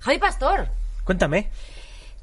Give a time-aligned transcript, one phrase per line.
[0.00, 0.68] Javi Pastor,
[1.04, 1.48] Cuéntame.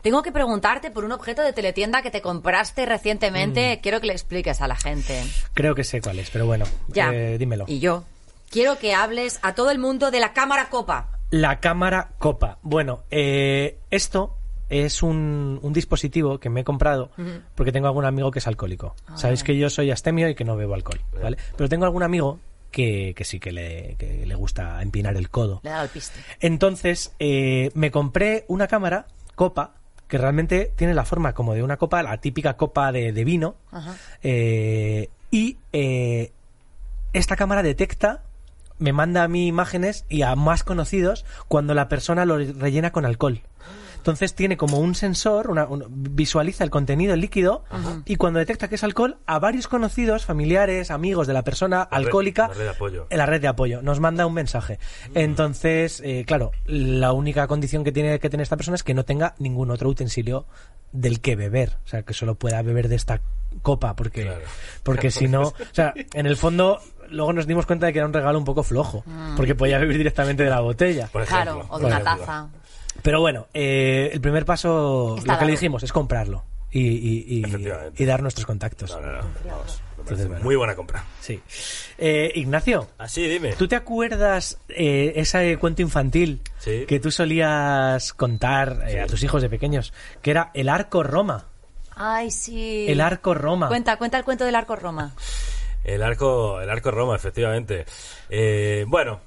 [0.02, 3.80] tengo que preguntarte por un objeto de teletienda que te compraste recientemente.
[3.82, 5.22] Quiero que le expliques a la gente.
[5.54, 7.12] Creo que sé cuál es, pero bueno, Ya.
[7.14, 7.66] eh, dímelo.
[7.68, 8.04] Y yo.
[8.52, 11.10] Quiero que hables a todo el mundo de la cámara copa.
[11.32, 12.60] La cámara copa.
[12.62, 14.38] Bueno, eh, esto
[14.70, 17.10] es un, un dispositivo que me he comprado
[17.56, 18.96] porque tengo algún amigo que es alcohólico.
[19.08, 19.18] Ah.
[19.18, 21.38] Sabéis que yo soy astemio y que no bebo alcohol, ¿vale?
[21.58, 22.40] Pero tengo algún amigo
[22.76, 25.62] que, que sí que le, que le gusta empinar el codo.
[25.64, 26.20] Le el piste.
[26.42, 29.76] Entonces, eh, me compré una cámara copa
[30.10, 33.56] que realmente tiene la forma como de una copa, la típica copa de, de vino.
[33.72, 33.96] Ajá.
[34.24, 36.34] Eh, y eh,
[37.14, 38.24] esta cámara detecta,
[38.78, 43.06] me manda a mí imágenes y a más conocidos cuando la persona lo rellena con
[43.06, 43.40] alcohol.
[44.06, 47.64] Entonces tiene como un sensor, una- un- visualiza el contenido líquido
[48.06, 52.50] y cuando detecta que es alcohol, a varios conocidos, familiares, amigos de la persona alcohólica,
[52.50, 53.08] la red de apoyo.
[53.10, 54.78] en la red de apoyo, nos manda un mensaje.
[55.16, 59.06] Entonces, eh, claro, la única condición que tiene que tener esta persona es que no
[59.06, 60.46] tenga ningún otro utensilio
[60.92, 61.78] del que beber.
[61.84, 63.22] O sea, que solo pueda beber de esta
[63.64, 64.42] copa, porque, Claro.
[64.84, 66.80] porque si no, o sea, en el fondo,
[67.10, 69.04] luego nos dimos cuenta de que era un regalo un poco flojo,
[69.36, 71.08] porque podía beber directamente de la botella.
[71.12, 71.44] Por ejemplo.
[71.54, 72.50] Claro, o de Por una taza.
[73.06, 77.26] Pero bueno, eh, el primer paso, Está lo que le dijimos, es comprarlo y, y-
[77.38, 78.02] y- Efectivamente.
[78.04, 78.90] y dar nuestros contactos.
[78.92, 79.18] No, no, no.
[79.22, 79.32] Vamos.
[79.46, 80.44] me parece Entonces, bueno.
[80.44, 81.04] Muy buena compra.
[81.22, 81.40] Sí.
[82.00, 83.54] Eh, Ignacio, Así, dime.
[83.54, 86.86] ¿Tú te acuerdas eh, ese cuento infantil Sí.
[86.88, 89.94] que tú solías contar eh, a tus hijos de pequeños?
[90.24, 91.46] Que era el arco Roma.
[91.96, 92.88] Ay, sí.
[92.90, 93.68] El arco Roma.
[93.68, 95.14] Cuenta, cuenta el cuento del arco Roma.
[95.84, 97.86] El arco, el arco Roma, efectivamente.
[98.30, 99.22] Eh, bueno,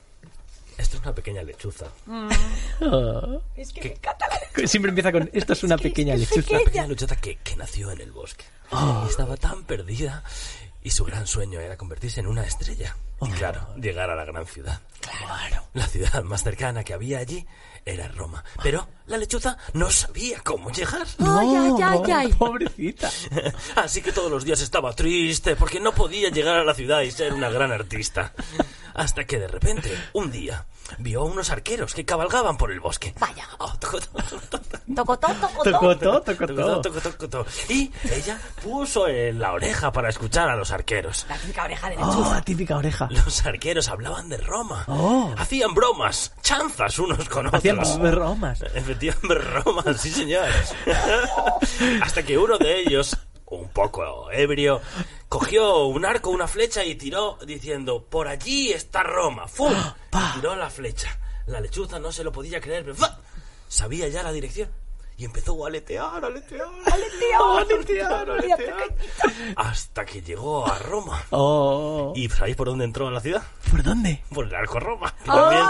[0.79, 1.87] esto es una pequeña lechuza.
[3.57, 3.99] Es que
[4.67, 6.51] Siempre empieza con esto es una pequeña lechuza.
[6.51, 8.45] Una pequeña lechuza que, que nació en el bosque.
[8.73, 10.23] Y estaba tan perdida.
[10.83, 12.97] Y su gran sueño era convertirse en una estrella.
[13.21, 14.81] Y claro, llegar a la gran ciudad.
[15.01, 15.65] Claro.
[15.75, 17.47] La ciudad más cercana que había allí
[17.85, 18.45] era Roma.
[18.63, 21.07] Pero la lechuza no sabía cómo llegar.
[21.19, 22.33] Ay, ay, ay, ay.
[22.33, 23.11] Pobrecita.
[23.77, 27.11] Así que todos los días estaba triste porque no podía llegar a la ciudad y
[27.11, 28.33] ser una gran artista.
[28.95, 30.67] Hasta que de repente, un día,
[30.99, 33.15] vio a unos arqueros que cabalgaban por el bosque.
[33.19, 33.47] Vaya.
[33.59, 33.73] Oh.
[37.69, 41.27] Y ella puso en la oreja para escuchar a los arqueros.
[41.29, 42.35] La típica oreja de Oh, lechuza.
[42.35, 43.09] la típica oreja.
[43.11, 44.85] Los arqueros hablaban de Roma.
[44.89, 45.33] Oh.
[45.37, 47.61] Hacían bromas, chanzas unos con otros.
[47.63, 48.61] Hacían bromas.
[48.99, 50.49] Efectivamente, bromas, sí señor.
[52.03, 53.17] Hasta que uno de ellos,
[53.47, 54.81] un poco ebrio,
[55.29, 59.47] cogió un arco, una flecha y tiró diciendo, por allí está Roma.
[59.47, 59.75] ¡Fum!
[60.35, 61.19] Tiró la flecha.
[61.47, 63.19] La lechuza no se lo podía creer, pero ¡fa!
[63.69, 64.69] sabía ya la dirección.
[65.21, 67.41] Y empezó a aletear, aletear, aletear,
[67.73, 68.77] aletear, aletear,
[69.57, 71.21] hasta que llegó a Roma.
[71.31, 72.13] Oh.
[72.15, 73.43] ¿Y sabéis por dónde entró a la ciudad?
[73.69, 74.23] ¿Por dónde?
[74.33, 75.13] Por el arco Roma.
[75.27, 75.65] también-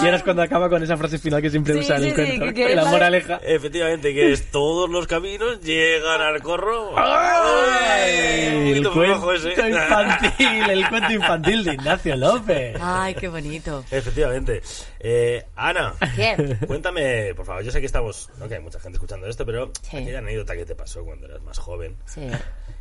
[0.00, 2.08] Y ahora es cuando acaba con esa frase final que siempre Sí, usa en sí,
[2.10, 2.44] el sí, cuento.
[2.54, 3.40] que- que la moraleja.
[3.42, 7.02] Efectivamente, que es todos los caminos llegan al arco Roma.
[7.04, 8.74] ¡Ay!
[8.74, 9.48] El cuento ese.
[9.70, 12.76] infantil, el cuento infantil de Ignacio López.
[12.80, 13.84] Ay, qué bonito.
[13.90, 14.62] Efectivamente.
[15.06, 16.56] Eh, Ana, ¿Qué?
[16.66, 19.70] cuéntame, por favor, yo sé que estamos, no que hay mucha gente escuchando esto, pero
[19.82, 19.98] Sí.
[19.98, 22.26] aquella anécdota que te pasó cuando eras más joven, Sí.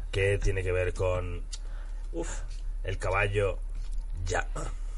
[0.09, 1.43] que tiene que ver con,
[2.13, 2.29] uf,
[2.85, 3.59] el caballo
[4.25, 4.47] ya.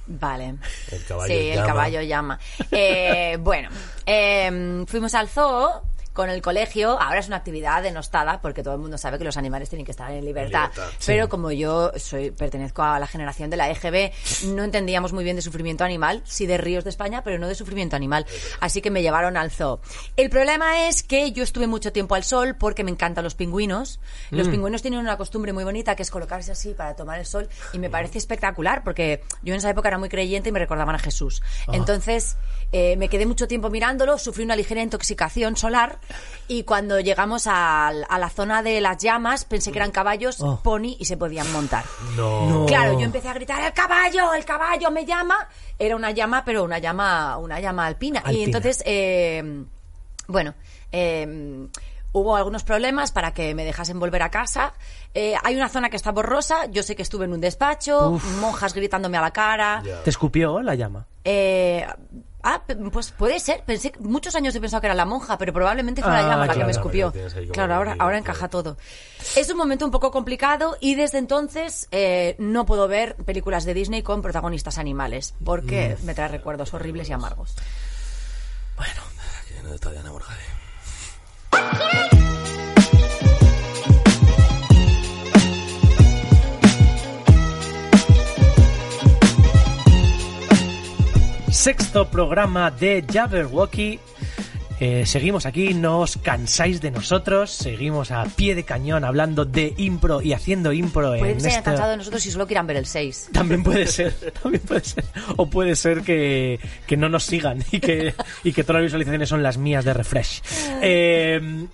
[0.06, 0.54] Vale.
[0.92, 2.40] El caballo sí, el caballo llama.
[2.72, 3.70] Eh, bueno,
[4.06, 5.82] em, fuimos al zoo
[6.16, 7.00] con el colegio.
[7.00, 9.92] Ahora es una actividad denostada porque todo el mundo sabe que los animales tienen que
[9.92, 10.70] estar en libertad.
[10.70, 11.06] libertad, sí.
[11.08, 14.12] Pero como yo soy pertenezco a la generación de la EGB,
[14.48, 17.54] no entendíamos muy bien de sufrimiento animal, sí de ríos de España, pero no de
[17.54, 18.26] sufrimiento animal.
[18.62, 19.82] Así que me llevaron al zoo.
[20.16, 24.00] El problema es que yo estuve mucho tiempo al sol porque me encantan los pingüinos.
[24.32, 27.50] Los pingüinos tienen una costumbre muy bonita que es colocarse así para tomar el sol
[27.74, 30.96] y me parece espectacular porque yo en esa época era muy creyente y me recordaban
[30.96, 31.44] a Jesús.
[31.74, 32.38] Entonces
[32.72, 36.00] eh, me quedé mucho tiempo mirándolo, sufrí una ligera intoxicación solar
[36.48, 40.60] y cuando llegamos a, la zona de las llamas pensé que eran caballos Oh.
[40.62, 41.86] pony y se podían montar.
[42.16, 42.46] No.
[42.50, 42.66] No.
[42.66, 45.36] Claro, yo empecé a gritar, el caballo, el caballo me llama.
[45.80, 48.22] Era una llama, pero una llama, una llama alpina.
[48.26, 48.46] Y Alpina.
[48.46, 49.64] entonces, eh,
[50.28, 50.54] bueno,
[50.92, 51.68] eh,
[52.12, 54.74] hubo algunos problemas para que me dejasen volver a casa.
[55.14, 58.74] Eh, hay una zona que está borrosa, yo sé que estuve en un despacho, monjas
[58.74, 59.84] gritándome a la cara.
[60.04, 61.06] ¿Te escupió la llama?
[61.26, 61.86] Eh,
[62.48, 62.62] Ah,
[62.92, 63.64] pues puede ser.
[63.66, 66.46] Pensé, muchos años he pensado que era la monja, pero probablemente fue la Ah, llama
[66.46, 67.12] la que me escupió.
[67.52, 68.78] Claro, ahora, ahora encaja todo.
[69.36, 73.74] Es un momento un poco complicado y desde entonces eh, no puedo ver películas de
[73.74, 76.06] Disney con protagonistas animales porque Mm.
[76.06, 77.56] me trae recuerdos horribles y amargos.
[79.48, 80.12] Que no está Diana
[91.56, 93.98] Sexto programa de Jabberwocky.
[94.82, 99.74] Eh, seguimos aquí, no os cansáis de nosotros, seguimos a pie de cañón hablando de
[99.78, 102.76] impro y haciendo impro Puede en se esta- cansado de nosotros y solo quieran ver
[102.76, 103.30] el 6.
[103.32, 104.12] También puede ser,
[104.44, 105.06] también puede ser.
[105.38, 108.14] O puede ser que, que no nos sigan y que,
[108.44, 110.42] y que todas las visualizaciones son las mías de refresh.
[110.82, 111.68] Eh,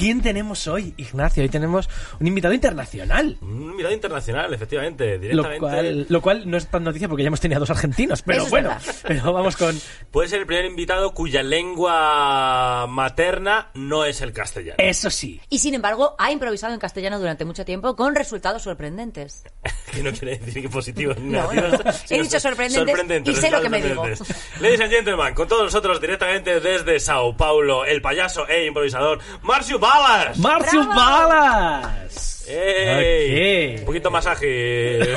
[0.00, 1.42] ¿Quién tenemos hoy, Ignacio?
[1.42, 1.86] Hoy tenemos
[2.18, 3.36] un invitado internacional.
[3.42, 5.58] Un mirado internacional, efectivamente, Lo directamente.
[5.58, 8.44] cual, lo cual no es tan noticia porque ya hemos tenido dos argentinos, pero Eso
[8.46, 9.78] es bueno, pero vamos con...
[10.10, 14.76] Puede ser el primer invitado cuya lengua materna no es el castellano.
[14.78, 15.38] Eso sí.
[15.50, 19.44] Y sin embargo, ha improvisado en castellano durante mucho tiempo con resultados sorprendentes.
[19.90, 22.16] Que no quiere decir que positivos ni No, negativos, no.
[22.16, 23.96] He dicho sorprendentes y sé lo que me digo.
[24.06, 24.60] sorprendentes.
[24.60, 29.80] Ladies and gentlemen, con todos nosotros directamente desde Sao Paulo, el payaso e improvisador Marcio
[29.90, 30.38] Balas.
[30.38, 30.94] ¡Marcio ¡Bravo!
[30.94, 32.46] Balas!
[32.48, 33.76] ¡Ey!
[33.78, 34.48] Un poquito más ágil.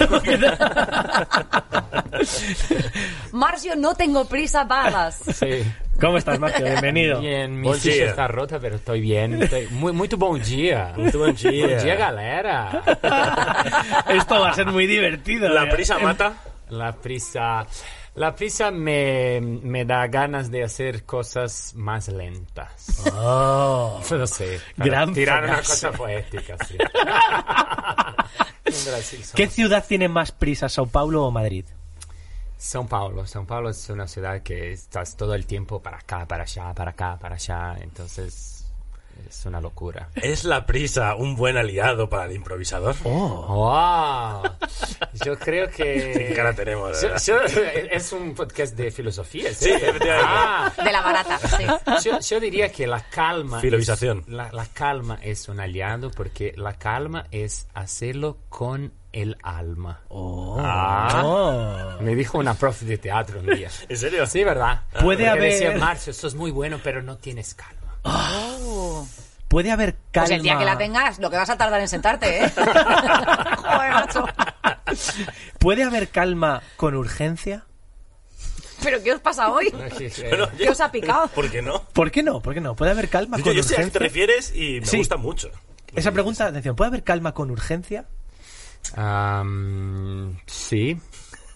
[3.32, 5.22] Marcio, no tengo prisa, balas.
[5.34, 5.64] Sí.
[6.00, 6.66] ¿Cómo estás, Marcio?
[6.66, 7.20] Bienvenido.
[7.20, 8.06] Bien, mi ficha dia.
[8.10, 9.44] está rota, pero estoy bien.
[9.44, 10.94] Estoy muy, muito bom dia.
[10.96, 11.68] Muito bom dia.
[11.68, 12.82] Bom dia, galera.
[14.10, 15.50] Esto va a ser muy divertido.
[15.50, 15.72] La eh.
[15.72, 16.34] prisa mata.
[16.70, 17.68] La prisa,
[18.16, 23.04] la prisa me, me da ganas de hacer cosas más lentas.
[23.14, 24.00] Oh.
[24.12, 24.60] No sé.
[24.78, 26.78] Gran tirar una cosa poética, sí.
[29.36, 31.66] ¿Qué ciudad tiene más prisa, Sao Paulo o Madrid?
[32.64, 33.26] São Paulo.
[33.26, 36.92] São Paulo es una ciudad que estás todo el tiempo para acá, para allá, para
[36.92, 37.76] acá, para allá.
[37.82, 38.53] Entonces
[39.28, 40.10] es una locura.
[40.16, 42.96] ¿Es la prisa un buen aliado para el improvisador?
[43.04, 43.46] Oh.
[43.48, 44.52] ¡Wow!
[45.26, 46.34] Yo creo ¿Qué que...
[46.36, 47.02] cara tenemos?
[47.02, 47.22] Yo- verdad?
[47.26, 47.62] yo-
[47.92, 50.10] es un podcast de filosofía, Sí, efectivamente.
[50.28, 51.64] Ah, De la barata, sí.
[52.10, 53.60] yo, yo diría que la calma...
[53.60, 54.20] Filovización.
[54.20, 60.02] es- la, la calma es un aliado porque la calma es hacerlo con el alma.
[60.10, 60.58] Oh.
[60.60, 61.22] Ah.
[61.24, 62.02] Oh.
[62.02, 63.70] Me dijo una prof de teatro un día.
[63.88, 64.26] ¿En serio?
[64.26, 64.82] Sí, ¿verdad?
[64.92, 67.83] Puede Porque haber- decía, Marcio, sos muy bueno, pero no tienes calma.
[69.48, 70.28] Puede haber calma.
[70.28, 72.50] Pues el día que la tengas, lo que vas a tardar en sentarte, ¿eh?
[72.56, 74.26] Joder, macho.
[75.60, 77.66] ¿Puede haber calma con urgencia?
[78.82, 79.70] ¿Pero qué os pasa hoy?
[79.70, 81.28] Bueno, ¿Qué os ha picado?
[81.28, 81.84] ¿Por qué no?
[81.94, 82.42] ¿Por qué no?
[82.42, 82.76] ¿Por qué no?
[82.76, 84.00] ¿Puede haber calma Yo, con yo sé a qué urgencia?
[84.00, 84.98] te refieres y me Sí.
[84.98, 85.52] gusta mucho.
[85.96, 88.06] Esa pregunta, atención, ¿puede haber calma con urgencia?
[88.96, 91.00] Am, sí.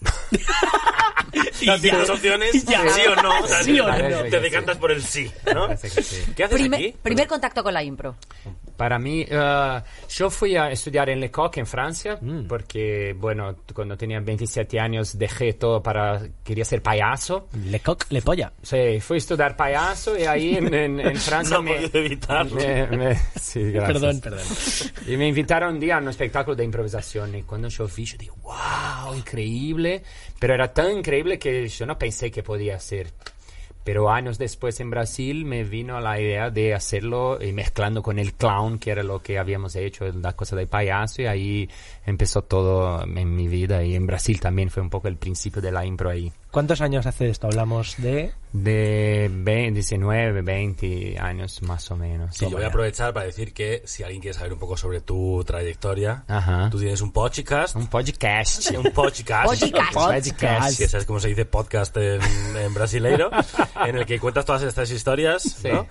[1.66, 2.74] No tienes opciones, sí
[3.08, 3.40] o no.
[3.40, 4.22] O sea, Sí o te- no.
[4.24, 5.66] Te decantas por el sí, ¿no?
[5.66, 6.24] Parece que sí.
[6.36, 6.94] ¿Qué haces Primer, aquí?
[7.02, 8.16] primer contacto con la impro.
[8.78, 14.20] Para mí, eh, yo fui a estudiar en Lecoq, en Francia, porque, bueno, cuando tenía
[14.20, 16.22] 27 años dejé todo para...
[16.44, 17.48] quería ser payaso.
[17.64, 18.52] Le coq, le polla.
[18.62, 21.84] Sí, fui a estudiar payaso y ahí en, en- en Francia No me...
[21.92, 22.54] evitarlo.
[22.54, 23.92] me- me- sí, gracias.
[24.00, 24.46] Perdón, perdón.
[25.08, 28.16] Y me invitaron un día a un espectáculo de improvisación y cuando yo vi, yo
[28.16, 30.02] dije, wow, increíble.
[30.38, 33.08] Pero era tan increíble que yo no pensé que podía hacer.
[33.84, 38.34] Pero años después en Brasil me vino la idea de hacerlo y mezclando con el
[38.34, 41.70] clown, que era lo que habíamos hecho, la cosa del payaso, y ahí
[42.04, 43.82] empezó todo en mi vida.
[43.84, 46.32] Y en Brasil también fue un poco el principio de la impro ahí.
[46.50, 47.46] ¿Cuántos años hace de esto?
[47.46, 48.32] Hablamos de...
[48.54, 52.34] De 20, 19, 20 años más o menos.
[52.34, 55.02] Sí, yo voy a aprovechar para decir que si alguien quiere saber un poco sobre
[55.02, 56.70] tu trayectoria, Ajá.
[56.70, 57.76] tú tienes un podcast.
[57.76, 58.70] Un podcast.
[58.70, 59.46] Un podcast.
[59.60, 59.92] Podcast.
[59.92, 60.70] Podcast.
[60.78, 62.22] Sí, ¿sabes cómo se dice podcast en,
[62.56, 63.30] en brasileiro?
[63.86, 65.86] en el que cuentas todas estas historias, ¿no?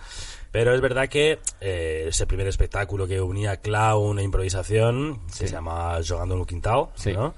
[0.52, 5.48] Pero es verdad que eh, ese primer espectáculo que unía clown e improvisación, que se
[5.50, 7.14] llama Jogando no Quintal, Sí.
[7.14, 7.36] ¿no?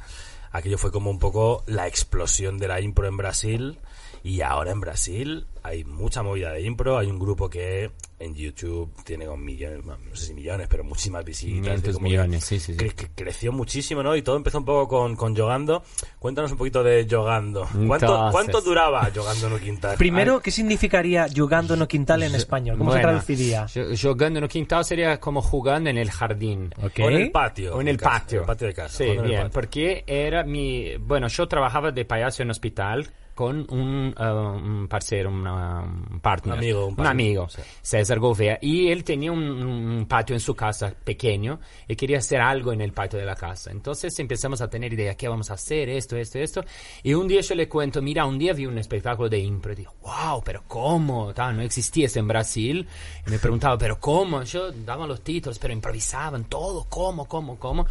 [0.51, 3.77] Aquello fue como un poco la explosión de la impro en Brasil.
[4.23, 6.97] Y ahora en Brasil hay mucha movida de impro.
[6.97, 11.23] Hay un grupo que en YouTube tiene con millones, no sé si millones, pero muchísimas
[11.23, 11.53] visitas.
[11.61, 12.77] 500 que como que millones, sí, sí, sí.
[12.79, 14.13] cre- que creció muchísimo, ¿no?
[14.17, 15.83] Y todo empezó un poco con, con Yogando.
[16.19, 17.61] Cuéntanos un poquito de Yogando.
[17.71, 19.95] ¿Cuánto, Entonces- ¿cuánto duraba Yogando no Quintal?
[19.97, 22.77] Primero, ¿qué significaría jugando no quintal en español?
[22.77, 23.65] ¿Cómo se Bueno, traduciría?
[23.67, 26.73] yo- Jugando en el quintal sería como jugando en el jardín.
[26.83, 26.99] Ok.
[27.03, 27.75] O en el patio.
[27.75, 28.37] O en el casa, patio.
[28.37, 28.97] en el patio de casa.
[28.97, 30.97] Sí, bien, porque era mi...
[30.97, 36.55] Bueno, yo trabajaba de payaso en hospital con un, eh, un parcero, una- un partner,
[36.55, 37.61] Un amigo, un un amigo, sí.
[37.81, 42.73] César Govea, y él tenía un, patio en su casa pequeño y quería hacer algo
[42.73, 43.71] en el patio de la casa.
[43.71, 45.87] Entonces empezamos a tener idea, ¿qué vamos a hacer?
[45.87, 46.65] Esto, esto, esto.
[47.01, 49.75] Y un día yo le cuento, mira, un día vi un espectáculo de impro y
[49.77, 51.33] digo, wow, pero ¿cómo?
[51.33, 52.85] Ta, no existía eso en Brasil.
[53.25, 54.43] Y me preguntaba, pero ¿cómo?
[54.43, 57.85] Yo daba los títulos, pero improvisaban todo, ¿cómo, cómo, cómo?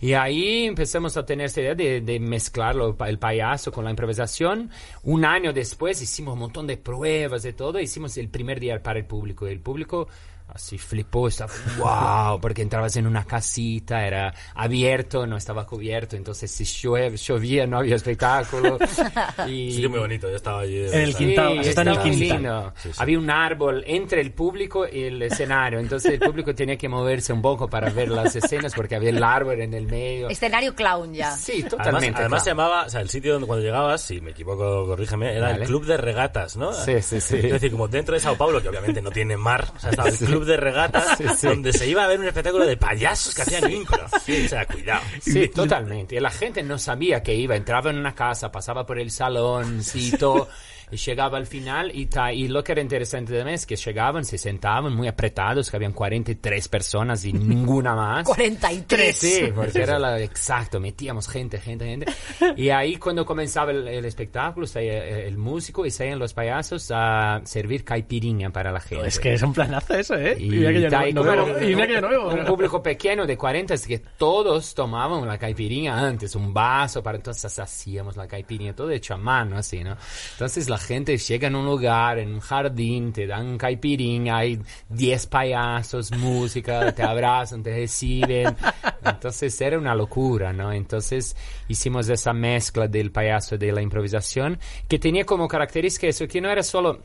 [0.00, 3.90] Y ahí empezamos a tener esta idea de, de mezclarlo, pa- el payaso con la
[3.90, 4.70] improvisación.
[5.02, 7.80] Un año después hicimos un montón de pruebas y todo.
[7.80, 9.46] Hicimos el primer día para el público.
[9.46, 10.06] El público
[10.48, 16.16] así flipó, estaba wow, porque entrabas en una casita, era abierto, no estaba cubierto.
[16.16, 18.78] Entonces si llueve, llovía, no había espectáculo.
[19.48, 20.28] y, Sí, muy bonito.
[20.28, 20.78] Yo estaba allí.
[20.78, 22.72] En el Sí, quintal, has estado en el quintal.
[22.76, 22.98] Sí, sí.
[22.98, 27.32] Había un árbol entre el público y el escenario, entonces el público tenía que moverse
[27.32, 30.28] un poco para ver las escenas porque había el árbol en el medio.
[30.28, 31.36] Escenario clown ya.
[31.36, 32.20] Sí, Además, totalmente.
[32.20, 32.62] además se claro.
[32.68, 35.62] llamaba, o sea, el sitio donde cuando llegabas, si me equivoco, corrígeme, era Vale.
[35.62, 36.72] el Club de Regatas, ¿no?
[36.72, 37.36] Sí, sí, sí.
[37.36, 40.08] Es decir, como dentro de Sao Paulo, que obviamente no tiene mar, o sea, estaba
[40.08, 41.46] el Club de Regatas, Sí, sí.
[41.46, 44.06] donde se iba a ver un espectáculo de payasos que hacían impro.
[44.24, 45.02] Sí, o sea, cuidado.
[45.20, 46.16] Sí, totalmente.
[46.16, 50.48] Y la gente no sabía que iba, entraba en una casa, pasaba por el saloncito
[50.48, 50.52] y
[50.96, 54.38] llegaba al final y, ta- y lo que era interesante también es que llegaban, se
[54.38, 58.24] sentaban muy apretados, que habían 43 personas y ninguna más.
[58.26, 59.16] 43.
[59.16, 62.12] Sí, porque era la, exacto, metíamos gente, gente, gente.
[62.56, 67.40] Y ahí cuando comenzaba el, el espectáculo, salía el músico y salían los payasos a
[67.44, 69.06] servir caipirinha para la gente.
[69.08, 70.36] Es que es un planazo eso, ¿eh?
[70.38, 74.74] Y, mira que yo no, no un, un público pequeño de 40 es que todos
[74.74, 79.56] tomaban la caipirinha antes, un vaso, para entonces hacíamos la caipirinha, todo hecho a mano,
[79.58, 79.96] así, ¿no?
[80.32, 85.26] Entonces la gente llega en un lugar, en un jardín, te dan caipirinha, hay 10
[85.26, 88.56] payasos, música, te abrazan, te reciben.
[89.04, 90.72] Entonces era una locura, ¿no?
[90.72, 91.36] Entonces
[91.68, 94.58] hicimos esa mezcla del payaso y de la improvisación,
[94.88, 97.02] que tenía como característica eso, que no era solo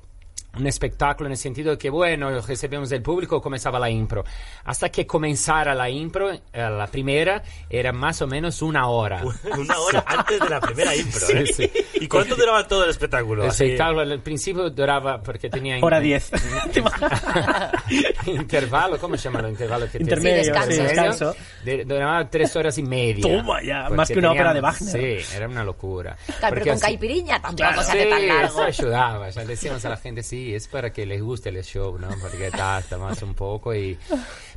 [0.56, 4.24] un espectáculo en el sentido de que, bueno, recibimos del público, comenzaba la impro.
[4.66, 9.24] Hasta que comenzara la impro, eh, la primera, era más o menos una hora.
[9.58, 11.46] Una hora antes de la primera impro, Sí, ¿eh?
[11.48, 11.72] sí.
[12.02, 13.44] ¿Y cuánto duraba todo el espectáculo?
[13.44, 15.78] El espectáculo al principio duraba, porque tenía...
[15.82, 16.32] Hora 10.
[18.26, 19.98] intervalo, ¿cómo se llama el intervalo que?
[20.00, 20.72] Intermedio, Sí, descanso.
[20.72, 21.36] sí, descanso.
[21.64, 23.22] De- duraba tres horas y media.
[23.24, 25.22] Toma ya, más que una ópera de Wagner.
[25.24, 26.16] Sí, era una locura.
[26.26, 28.46] Claro, Porque pero con así- caipirinha tampoco se Sí, hace tan largo.
[28.48, 29.30] eso ayudaba.
[29.30, 32.10] Ya decíamos a la gente, sí, es para que les guste el show, ¿no?
[32.20, 33.98] Porque tarda más un poco y...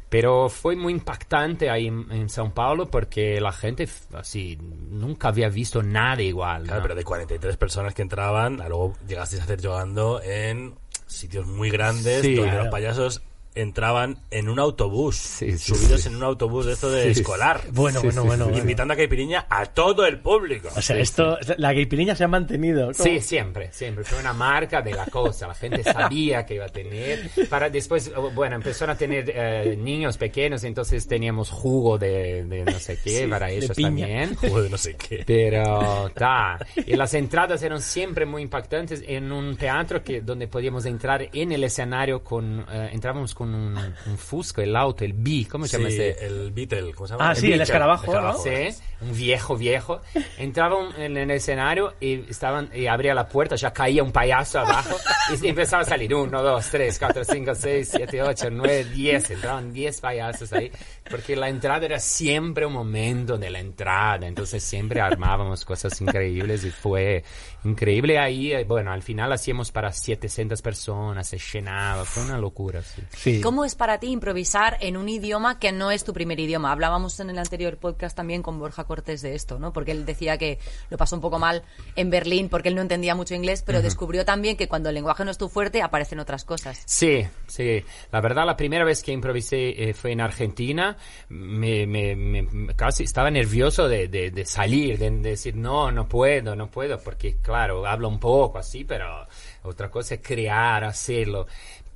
[0.09, 5.49] Pero fue muy impactante ahí en, en São Paulo porque la gente así nunca había
[5.49, 6.63] visto nada igual.
[6.63, 6.69] ¿no?
[6.69, 10.77] Claro, pero de 43 personas que entraban, luego llegasteis a hacer jugando en
[11.07, 12.65] sitios muy grandes Sí, donde claro.
[12.65, 13.23] los payasos
[13.57, 16.09] entraban en un autobús, Sí, sí, subidos sí.
[16.09, 17.61] en un autobús de esto de Sí, escolar.
[17.73, 18.57] Bueno, Sí, bueno, sí, bueno.
[18.59, 20.69] Invitando a Caipiriña a todo el público.
[20.77, 22.93] O sea, esto, la gaipiriña se ha mantenido.
[22.93, 22.95] ¿cómo?
[22.95, 24.05] Sí, siempre, siempre.
[24.05, 25.49] Fue una marca de la cosa.
[25.49, 27.31] La gente sabía que iba a tener.
[27.49, 32.79] Para después, bueno, empezaron a tener eh, niños pequeños, entonces teníamos jugo de, de no
[32.79, 33.89] sé qué para de ellos piña.
[33.89, 34.35] también.
[34.51, 35.23] Joder, no sé qué.
[35.27, 36.59] Pero, ta.
[36.87, 41.53] Y las entradas eran siempre muy impactantes en un teatro que, donde podíamos entrar en
[41.53, 43.77] el escenario con, eh, entrábamos con un,
[44.07, 46.27] un Fusco, el auto, el B, ¿cómo se Sí, llama este?
[46.27, 47.31] el Beatle, ¿cómo se llama?
[47.31, 48.13] Ah, sí, el escarabajo, ¿no?
[48.13, 48.43] Escarabajo.
[48.45, 50.01] Sí, un viejo, viejo.
[50.39, 54.13] Entraba un- en, en el escenario y estaban y abría la puerta, ya caía un
[54.13, 54.97] payaso abajo
[55.43, 59.31] y empezaba a salir uno, dos, tres, cuatro, cinco, seis, siete, ocho, nueve, diez.
[59.31, 60.71] Entraban diez payasos ahí
[61.11, 66.65] porque la entrada era siempre un momento de la entrada, entonces siempre armábamos cosas increíbles
[66.65, 67.23] y fue
[67.65, 68.53] increíble ahí.
[68.53, 72.83] eh, Bueno, al final hacíamos para 700 personas, se llenaba, fue una locura.
[72.83, 73.03] Sí.
[73.17, 73.36] Sí.
[73.43, 76.73] ¿Cómo es para ti improvisar en un idioma que no es tu primer idioma?
[76.73, 79.73] Hablábamos en el anterior podcast también con Borja Cortés de esto, ¿no?
[79.73, 80.59] Porque él decía que
[80.91, 81.63] lo pasó un poco mal
[81.97, 85.25] en Berlín porque él no entendía mucho inglés, pero descubrió también que cuando el lenguaje
[85.25, 86.83] no es tu fuerte aparecen otras cosas.
[86.87, 87.83] Sí, sí.
[88.13, 90.97] La verdad, la primera vez que improvisé eh, fue en Argentina.
[91.29, 96.09] Me- me- me- casi estaba nervioso de, de- de salir, de, de decir, no, no
[96.09, 99.27] puedo, no puedo, porque claro, hablo un poco así, pero
[99.63, 101.47] otra cosa es crear, hacerlo.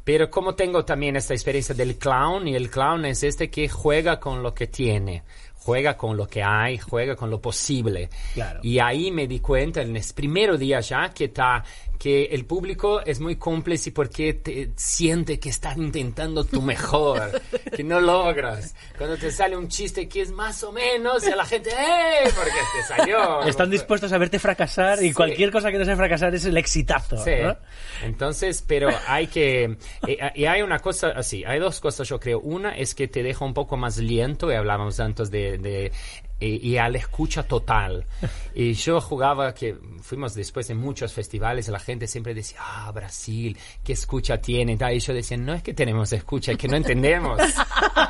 [0.05, 4.19] Pero como tengo también esta experiencia del clown, y el clown es este que juega
[4.19, 5.23] con lo que tiene,
[5.55, 8.09] juega con lo que hay, juega con lo posible.
[8.35, 8.61] Claro.
[8.63, 11.63] Y ahí me di cuenta en el primer día ya que, ta,
[12.01, 17.43] que el público es muy cómplice porque te siente que están intentando tu mejor,
[17.77, 18.75] que no logras.
[18.97, 22.31] Cuando te sale un chiste que es más o menos, y a la gente, ¡eh!
[22.35, 23.43] Porque te salió.
[23.43, 25.13] Están dispuestos a verte fracasar y Sí.
[25.15, 27.23] cualquier cosa que no sea fracasar es el exitazo.
[27.23, 27.33] Sí.
[27.43, 27.55] ¿no?
[28.03, 29.77] Entonces, pero hay que...
[30.07, 32.41] eh, Y hay una cosa así, hay dos cosas yo creo.
[32.41, 35.59] Una es que te deja un poco más lento, y hablábamos antes de...
[35.59, 35.93] de
[36.41, 38.07] y, y a la escucha total.
[38.55, 43.57] Y yo jugaba, que fuimos después de muchos festivales, la gente siempre decía, ah, Brasil,
[43.85, 44.77] qué escucha tiene.
[44.93, 47.39] Y yo decía, no es que tenemos escucha, es que no entendemos.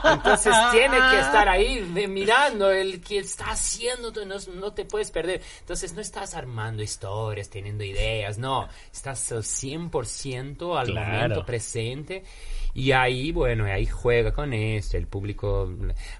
[0.05, 5.11] Entonces tiene que estar ahí ve- mirando el que está haciendo, no, no te puedes
[5.11, 5.43] perder.
[5.61, 11.13] Entonces no estás armando historias, teniendo ideas, no, estás al 100% al Claro.
[11.13, 12.25] momento presente.
[12.75, 15.71] Y ahí, bueno, ahí juega con esto, el público.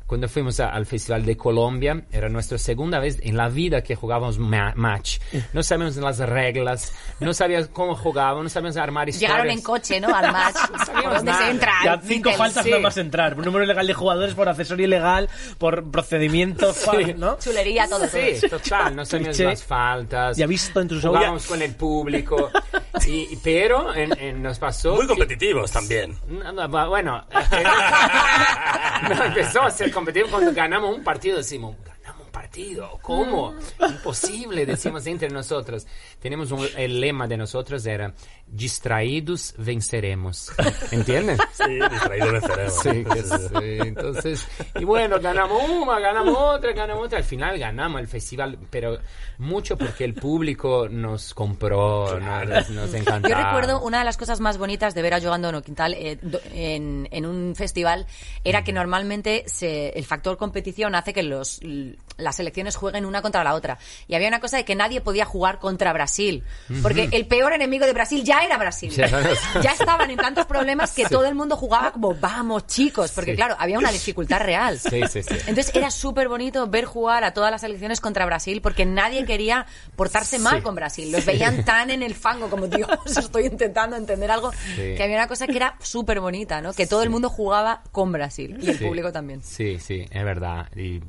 [0.07, 3.95] Cuando fuimos a- al Festival de Colombia, era nuestra segunda vez en la vida que
[3.95, 5.19] jugábamos ma- match.
[5.53, 9.31] No sabíamos las reglas, no sabíamos cómo jugábamos, no sabíamos armar historias.
[9.33, 10.15] Llegaron en coche, ¿no?
[10.15, 10.57] Al match.
[10.71, 11.45] ¿Por sabíamos dónde nada.
[11.45, 11.73] se entra?
[11.85, 12.71] Ya cinco faltas sí.
[12.71, 13.35] no más entrar.
[13.37, 15.29] Por número ilegal de jugadores, por accesorio ilegal,
[15.59, 17.39] por procedimiento, fa- ¿no?
[17.39, 18.07] Chulería, todo.
[18.09, 19.51] Sí, total, no sabíamos Cliché.
[19.51, 20.37] las faltas.
[20.37, 21.13] Ya visto en tu show.
[21.15, 22.51] Jugábamos con el público.
[23.07, 24.93] Y, pero en- en- nos pasó.
[24.95, 26.17] Muy que- competitivos también.
[26.89, 27.25] Bueno,
[29.09, 31.37] no, empezó a ser competitivo cuando ganamos un partido.
[31.39, 32.99] Decimos, ganamos un partido.
[33.03, 33.55] ¿Cómo?
[33.87, 35.87] Imposible, decimos entre nosotros.
[36.21, 38.13] Tenemos un- el lema de nosotros era
[38.51, 40.53] distraídos venceremos.
[40.91, 41.39] ¿Entienden?
[41.61, 42.75] Sí, distraído venceremos.
[42.83, 43.05] Sí,
[43.49, 43.79] sí.
[43.87, 47.19] Entonces, y bueno, ganamos una, ganamos otra, ganamos otra.
[47.19, 48.99] Al final ganamos el festival, pero
[49.39, 53.29] mucho porque el público nos compró, nos, nos encantó.
[53.29, 56.19] Yo recuerdo una de las cosas más bonitas de ver a Jugando No Quintal eh,
[56.55, 58.07] en, en un festival
[58.45, 61.61] era que normalmente se- el factor competición hace que los,
[62.17, 63.79] las selecciones jueguen una contra la otra.
[64.09, 66.43] Y había una cosa de que nadie podía jugar contra Brasil.
[66.83, 68.91] Porque el peor enemigo de Brasil ya era Brasil.
[68.91, 69.07] Ya,
[69.63, 73.37] ya estaban en tantos problemas que todo el mundo jugaba como, vamos chicos, porque Sí.
[73.37, 74.79] claro, había una dificultad real.
[74.79, 75.35] Sí, sí, sí.
[75.47, 79.67] Entonces era súper bonito ver jugar a todas las selecciones contra Brasil porque nadie quería
[79.97, 80.63] portarse mal Sí.
[80.63, 81.13] con Brasil.
[81.13, 84.53] Los veían tan en el fango como, Dios, estoy intentando entender algo.
[84.53, 84.95] Sí.
[84.97, 86.73] Que había una cosa que era súper bonita, ¿no?
[86.73, 88.85] Que todo el mundo jugaba con Brasil y el Sí.
[88.85, 89.43] público también.
[89.43, 90.69] Sí, sí, es verdad.
[90.77, 91.01] Y,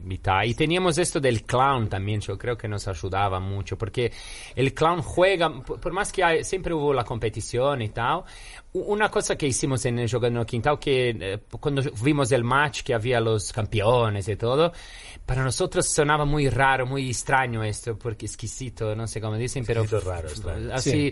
[0.45, 4.11] y teníamos esto del clown también, yo creo que nos ayudaba mucho, porque
[4.55, 8.23] el clown juega, por, más que hay- siempre hubo la competición y tal,
[8.73, 12.95] una cosa que hicimos en el Jogando Quintal, que eh, cuando vimos el match que
[12.95, 14.73] había los campeones y todo,
[15.23, 19.83] para nosotros sonaba muy raro, muy extraño esto, porque exquisito, no sé cómo dicen, pero...
[19.83, 20.73] Exquisito, raro, extraño.
[20.73, 21.11] Así,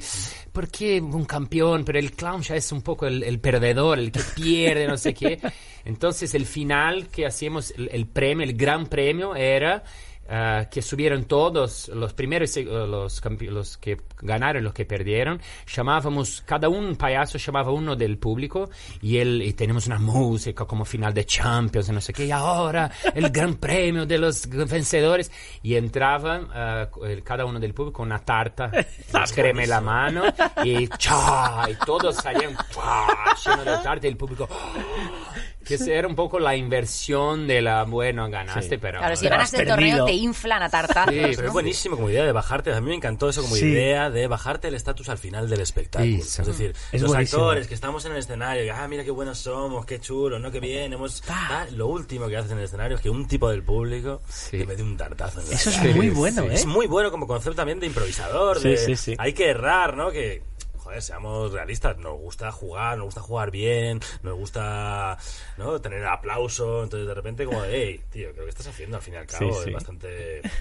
[0.51, 1.83] ¿por qué un campeón?
[1.85, 5.13] Pero el clown ya es un poco el, el perdedor, el que pierde, no sé
[5.13, 5.39] qué.
[5.85, 9.83] Entonces el final que hacíamos, el, el premio, el gran premio era
[10.29, 16.41] ah, que subieron todos, los primeros, eh, los, los que ganaron, los que perdieron, llamábamos,
[16.45, 18.69] cada un payaso llamaba uno del público
[19.01, 22.91] y, él, y tenemos una música como final de Champions, no sé qué, y ahora
[23.13, 25.31] el gran premio de los vencedores.
[25.63, 28.71] Y entraban ah, el- cada uno del público con una tarta
[29.35, 30.23] en la mano
[30.63, 31.69] y ¡cha!
[31.69, 33.07] y todos salían ¡fua!
[33.45, 34.73] llenos de tarta y el público ¡oh!
[35.69, 39.35] que esa era un poco la inversión de la bueno ganaste pero Claro, si Pero
[39.35, 41.13] ganas el torneo te inflan a tartazos.
[41.13, 42.73] Sí, Pero es buenísimo como idea de bajarte.
[42.73, 43.65] A mí me encantó eso como Sí.
[43.67, 46.17] idea de bajarte el estatus al final del espectáculo.
[46.17, 46.41] Eso.
[46.41, 47.43] Es decir, Es los buenísimo.
[47.43, 50.51] actores que estamos en el escenario, que, ah, mira qué buenos somos, qué chulo, ¿no?
[50.51, 51.23] Qué bien, hemos...
[51.29, 54.57] Ah, lo último que haces en el escenario es que un tipo del público Sí.
[54.57, 56.55] te mete un tartazo en la Eso es muy bueno, ¿eh?
[56.55, 58.59] Es muy bueno como concepto también de improvisador.
[58.59, 59.15] Sí, de, sí, sí.
[59.19, 60.09] Hay que errar, ¿no?
[60.11, 60.41] Que,
[60.89, 61.97] joder, seamos realistas.
[61.97, 65.17] Nos gusta jugar, nos gusta jugar bien, nos gusta,
[65.57, 65.79] ¿no?
[65.79, 66.83] Tener aplauso.
[66.83, 69.53] Entonces, de repente, como, hey, tío, creo que estás haciendo al fin y al cabo.
[69.53, 69.69] Sí, sí.
[69.69, 70.41] Es bastante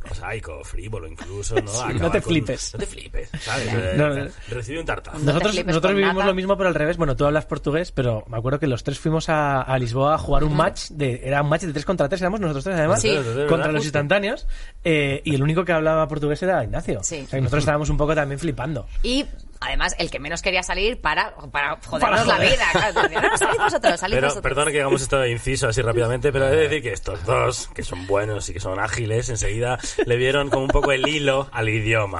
[0.00, 1.68] prosaico, frívolo incluso, ¿no?
[1.70, 2.72] Sí, no te con- flipes.
[2.72, 3.68] No te flipes, ¿sabes?
[3.70, 4.30] Eh, No, no.
[4.48, 5.18] Recibir un tartazo.
[5.18, 6.26] Nosotros, nosotros vivimos nada.
[6.26, 6.96] lo mismo, pero al revés.
[6.96, 10.18] Bueno, tú hablas portugués, pero me acuerdo que los tres fuimos a, a Lisboa a
[10.18, 10.88] jugar un match.
[10.92, 13.02] de Era un match de tres contra tres, éramos nosotros tres además.
[13.02, 13.14] Sí.
[13.46, 13.84] Contra los Justo.
[13.88, 14.46] instantáneos.
[14.84, 17.00] eh, y el único que hablaba portugués era Ignacio.
[17.02, 17.16] Sí.
[17.16, 18.86] O sea, que nosotros estábamos un poco también flipando.
[19.02, 19.26] Y
[19.60, 22.50] además, el que menos quería salir para, para jodernos Para la joder.
[22.52, 22.64] vida.
[22.72, 24.42] Claro, decía, no, salid vosotros, salid Pero, vosotros.
[24.42, 27.68] perdona que hagamos esto de inciso así rápidamente, pero he de decir que estos dos,
[27.74, 31.48] que son buenos y que son ágiles, enseguida le dieron como un poco el hilo
[31.52, 32.18] al idioma.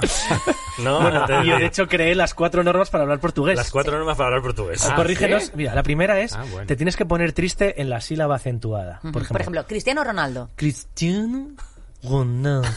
[0.79, 1.01] ¿No?
[1.01, 3.55] Bueno, Entonces, yo de hecho creé las cuatro normas para hablar portugués.
[3.57, 4.85] las cuatro normas para hablar portugués.
[4.89, 5.43] Ah, Corrígenos.
[5.43, 5.51] ¿sí?
[5.55, 6.67] Mira, la primera es, Ah, bueno.
[6.67, 8.99] te tienes que poner triste en la sílaba acentuada.
[9.01, 10.49] Por ejemplo, Por ejemplo, Cristiano Ronaldo.
[10.55, 11.49] Cristiano
[12.03, 12.67] Ronaldo.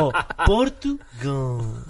[0.00, 0.12] o
[0.46, 1.84] Portugal.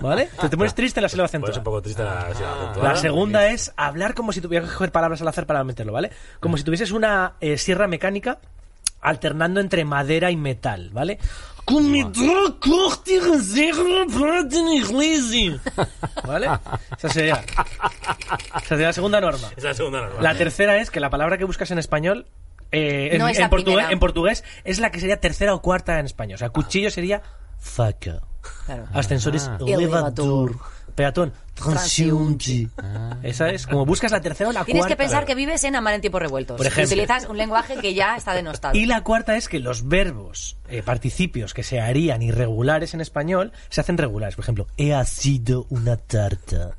[0.00, 0.28] ¿Vale?
[0.40, 1.58] Te, te pones triste en la sílaba Pues acentuada.
[1.58, 2.30] un poco triste la, la Ah.
[2.30, 2.82] acentuada.
[2.82, 6.10] La segunda es hablar como si tuvieras que coger palabras al azar para meterlo, ¿vale?
[6.40, 8.38] Como si tuvieses una eh, sierra mecánica
[9.00, 11.18] alternando entre madera y metal, ¿vale?
[16.26, 16.48] ¿Vale?
[16.98, 17.34] Esa sería,
[18.56, 19.48] esa sería la segunda norma.
[19.48, 20.20] Esa es la segunda norma.
[20.22, 22.26] La tercera es que la palabra que buscas en español,
[22.74, 23.90] eh, en, No portugués, primera.
[23.90, 26.34] en portugués, es la que sería tercera o cuarta en español.
[26.36, 27.22] O sea, cuchillo sería
[27.58, 28.20] faca.
[28.66, 28.86] Claro.
[28.92, 29.58] Ascensores Ah.
[29.66, 30.56] elevador.
[30.94, 32.68] Peatón transiunchi.
[33.22, 34.94] Esa es como buscas la tercera o la Tienes cuarta.
[34.94, 36.56] que pensar que vives en Amar en tiempos revueltos.
[36.56, 36.94] Por ejemplo.
[36.94, 38.76] Utilizas un lenguaje que ya está denostado.
[38.76, 43.52] Y la cuarta es que los verbos, eh, participios que se harían irregulares en español,
[43.68, 44.34] se hacen regulares.
[44.36, 46.72] Por ejemplo, he sido una tarta.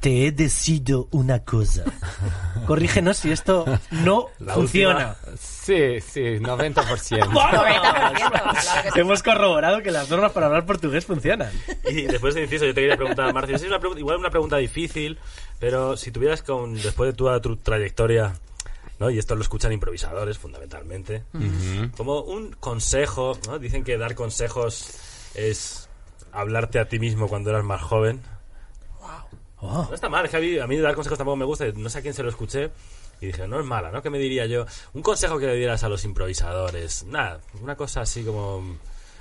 [0.00, 1.84] Te he decido una cosa.
[2.66, 5.16] Corrígenos si esto no La funciona.
[5.38, 6.74] Sí, sí, 90%.
[6.74, 8.60] 90%, claro que
[8.92, 9.00] sí.
[9.00, 11.50] Hemos corroborado que las normas para hablar portugués funcionan.
[11.90, 14.30] Y después de inciso, yo te quería preguntar, Marcio, sí es una pregunta- igual una
[14.30, 15.18] pregunta difícil,
[15.58, 18.34] pero si tuvieras con, después de toda tu trayectoria,
[18.98, 19.10] ¿no?
[19.10, 21.24] y esto lo escuchan improvisadores fundamentalmente,
[21.96, 23.58] como un consejo, ¿no?
[23.58, 24.88] dicen que dar consejos
[25.34, 25.88] es
[26.32, 28.20] hablarte a ti mismo cuando eras más joven.
[29.60, 29.86] Oh.
[29.88, 32.14] No está mal, mí, a mí dar consejos tampoco me gusta, no sé a quién
[32.14, 32.70] se lo escuché.
[33.20, 34.02] Y dije, no es mala, ¿no?
[34.02, 34.66] ¿Qué me diría yo?
[34.92, 37.04] Un consejo que le dieras a los improvisadores.
[37.04, 38.76] Nada, una cosa así como...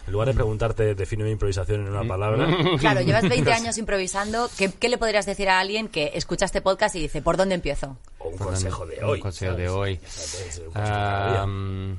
[0.06, 2.48] En lugar de preguntarte, define una improvisación en una palabra.
[2.80, 4.50] Claro, llevas 20 años improvisando.
[4.58, 7.56] ¿Qué, qué le podrías decir a alguien que escucha este podcast y dice, ¿por dónde
[7.56, 7.98] empiezo?
[8.20, 9.18] O un consejo de hoy.
[9.18, 9.72] Un consejo de ¿sabes?
[9.72, 10.00] hoy.
[10.74, 11.98] De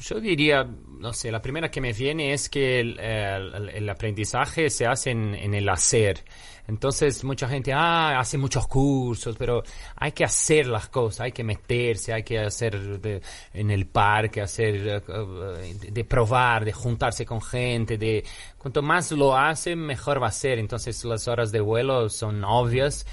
[0.00, 0.66] yo diría,
[1.02, 5.34] no sé, la primera que me viene es que el, el- aprendizaje se hace en,
[5.34, 6.24] en el hacer.
[6.68, 9.64] Entonces, mucha gente, ah, hace muchos cursos, pero
[9.96, 13.20] hay que hacer las cosas, hay que meterse, hay que hacer de-
[13.52, 18.24] en el parque, hacer, eh, eh, de, de probar, de juntarse con gente, de
[18.56, 20.58] cuanto más lo hace, mejor va a ser.
[20.60, 23.04] Entonces, las horas de vuelo son obvias.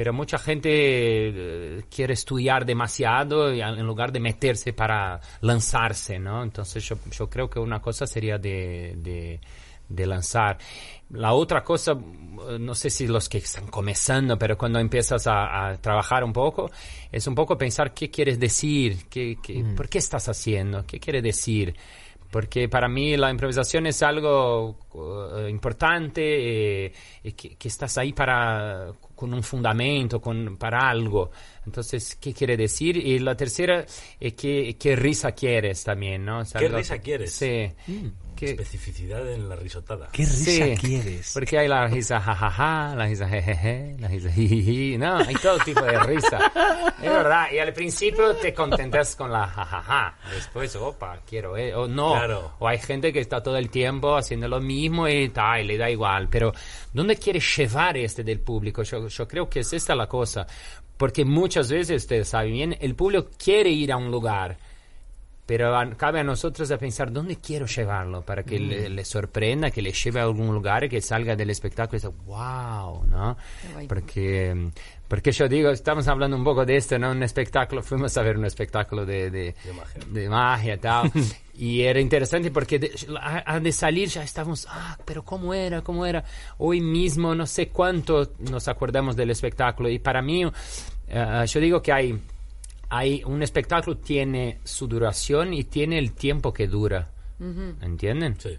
[0.00, 6.42] Pero mucha gente eh, quiere estudiar demasiado en lugar de meterse para lanzarse, ¿no?
[6.42, 9.40] Entonces yo, yo creo que una cosa sería de, de,
[9.86, 10.56] de lanzar.
[11.10, 15.68] La otra cosa, eh, no sé si los que están comenzando, pero cuando empiezas a,
[15.68, 16.70] a trabajar un poco,
[17.12, 21.20] es un poco pensar qué quieres decir, qué, qué, por qué estás haciendo, qué quiere
[21.20, 21.76] decir.
[22.30, 24.78] Porque para mí la improvisación es algo
[25.36, 26.92] eh, importante, eh,
[27.24, 31.30] y que, que estás ahí para, con un fundamento, con, para algo.
[31.66, 32.96] Entonces, ¿qué quiere decir?
[32.96, 33.84] Y la tercera
[34.20, 36.42] es que, qué risa quieres también, ¿no?
[36.56, 37.32] ¿Qué risa que- quieres?
[37.32, 37.68] Sí.
[38.40, 40.08] Que- Especificidad en la risotada.
[40.12, 41.30] ¿Qué risa Sí, quieres?
[41.34, 45.82] Porque hay la risa jajaja, la risa jejeje, la risa jijiji, no, hay todo tipo
[45.82, 46.38] de risa.
[47.02, 51.86] Es verdad, y al principio te contentas con la jajaja, después, opa, quiero, eh, o
[51.86, 52.12] no.
[52.12, 52.52] Claro.
[52.58, 55.90] O hay gente que está todo el tiempo haciendo lo mismo y tal, le da
[55.90, 56.28] igual.
[56.30, 56.52] Pero,
[56.94, 58.82] ¿dónde quieres llevar este del público?
[58.82, 60.46] Yo, yo creo que es esta la cosa.
[60.96, 64.58] Porque muchas veces, ustedes saben bien, el público quiere ir a un lugar.
[65.50, 69.72] Pero a- cabe a nosotros a pensar dónde quiero llevarlo para que le, le sorprenda,
[69.72, 73.36] que le lleve a algún lugar que salga del espectáculo y diga, wow, ¿no?
[73.88, 74.70] Porque,
[75.08, 77.10] porque yo digo, estamos hablando un poco de esto, ¿no?
[77.10, 80.02] Un espectáculo, fuimos a ver un espectáculo de, de, magia.
[80.08, 81.10] de magia y tal.
[81.58, 85.82] y era interesante porque de, a- a de salir ya estábamos, ah, pero ¿cómo era?
[85.82, 86.22] ¿Cómo era?
[86.58, 89.88] Hoy mismo no sé cuánto nos acordamos del espectáculo.
[89.88, 90.44] Y para mí,
[91.08, 92.20] eh, yo digo que hay
[92.90, 97.12] hay un espectáculo tiene su duración y tiene el tiempo que dura.
[97.80, 98.36] ¿Entienden?
[98.38, 98.58] Sí.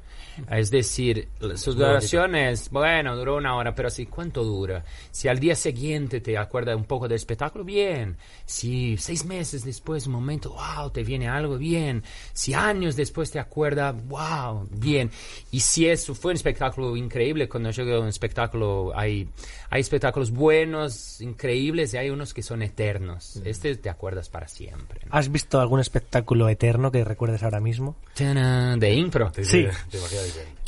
[0.50, 4.84] Es decir, la- su duración es, bueno, duró una hora, pero así, ¿cuánto dura?
[5.12, 8.18] Si al día siguiente te acuerdas un poco del espectáculo, bien.
[8.46, 12.04] Si seis meses después, un momento, wow, te viene algo, bien.
[12.34, 15.12] Si años después te acuerdas, wow, bien.
[15.52, 19.28] Y si eso fue un espectáculo increíble, cuando yo digo un espectáculo, hay,
[19.70, 23.36] hay espectáculos buenos, increíbles, y hay unos que son eternos.
[23.46, 25.02] Este te acuerdas para siempre.
[25.06, 25.10] ¿no?
[25.14, 27.96] ¿Has visto algún espectáculo eterno que recuerdes ahora mismo?
[28.16, 29.32] Tadán, De impro.
[29.44, 29.68] Sí.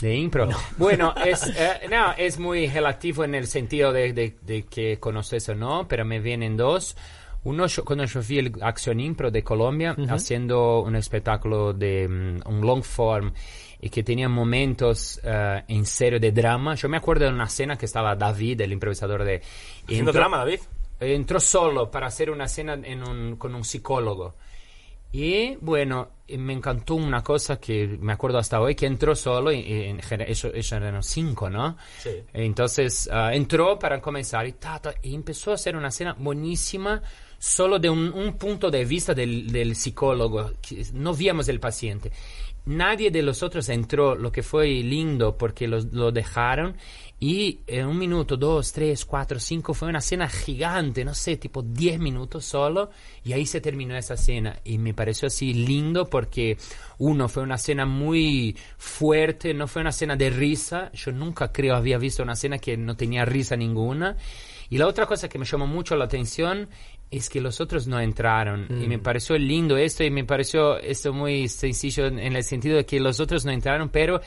[0.01, 0.49] De impro.
[0.77, 5.47] Bueno, es, eh, no, es muy relativo en el sentido de, de- de que conoces
[5.49, 6.95] o no, pero me vienen dos.
[7.45, 12.47] Uno, yo- cuando yo fui el Acción Impro de Colombia, haciendo un espectáculo de mm,
[12.49, 13.33] un long form
[13.81, 16.75] y que tenía momentos eh, en serio de drama.
[16.75, 19.41] Yo me acuerdo de una escena que estaba David, el improvisador de...
[19.83, 20.59] ¿Haciendo entró- drama, David?
[21.01, 24.35] entró solo para hacer una escena en un- con un psicólogo.
[25.11, 29.99] Y bueno, me encantó una cosa que me acuerdo hasta hoy, que entró solo, en
[29.99, 31.77] eso eran cinco, ¿no?
[31.99, 32.09] Sí.
[32.33, 37.01] Entonces ah, entró para comenzar y, ta, ta, y empezó a hacer una escena buenísima,
[37.37, 42.11] solo de un, un punto de vista del, del psicólogo, que no víamos el paciente.
[42.65, 46.77] Nadie de los otros entró, lo que fue lindo porque los- lo dejaron
[47.25, 51.61] y en un minuto, dos, tres, cuatro, cinco fue una escena gigante, no sé, tipo
[51.61, 52.89] diez minutos solo
[53.23, 56.57] y ahí se terminó esa escena y me pareció así lindo porque
[56.97, 61.77] uno fue una escena muy fuerte, no fue una escena de risa, yo nunca creo
[61.77, 64.17] había visto una escena que no tenía risa ninguna.
[64.69, 66.67] Y la otra cosa que me llamó mucho la atención
[67.09, 68.67] es que los otros no entraron.
[68.83, 72.85] Y me pareció lindo esto y me pareció esto muy sencillo en, el sentido de
[72.85, 74.19] que los otros no entraron pero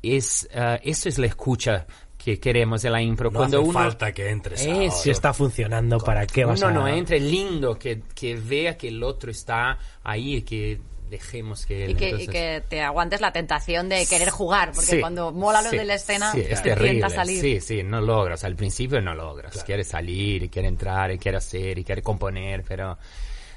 [0.00, 1.86] es ah, eso es la escucha
[2.26, 3.30] que queremos en la impro.
[3.30, 4.72] No Cuando hace uno falta que entres Eso.
[4.72, 4.90] ahora.
[4.90, 6.72] Si está funcionando, ¿para qué vas uno a...?
[6.72, 11.64] no entra, es lindo que, que vea que el otro está ahí y que dejemos
[11.66, 11.90] que él.
[11.92, 15.30] Y que, y entonces- que te aguantes la tentación de querer jugar, porque Sí, cuando
[15.30, 17.08] mola lo sí, de la escena, sí, es te terrible.
[17.10, 17.40] salir.
[17.40, 18.42] Sí, sí, no logras.
[18.42, 19.62] Al principio no logras.
[19.62, 22.98] Quieres salir, y quiere entrar, y quiere hacer, y quiere componer, pero...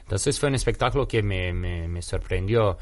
[0.01, 2.77] Entonces fue un espectáculo que me, me, me sorprendió.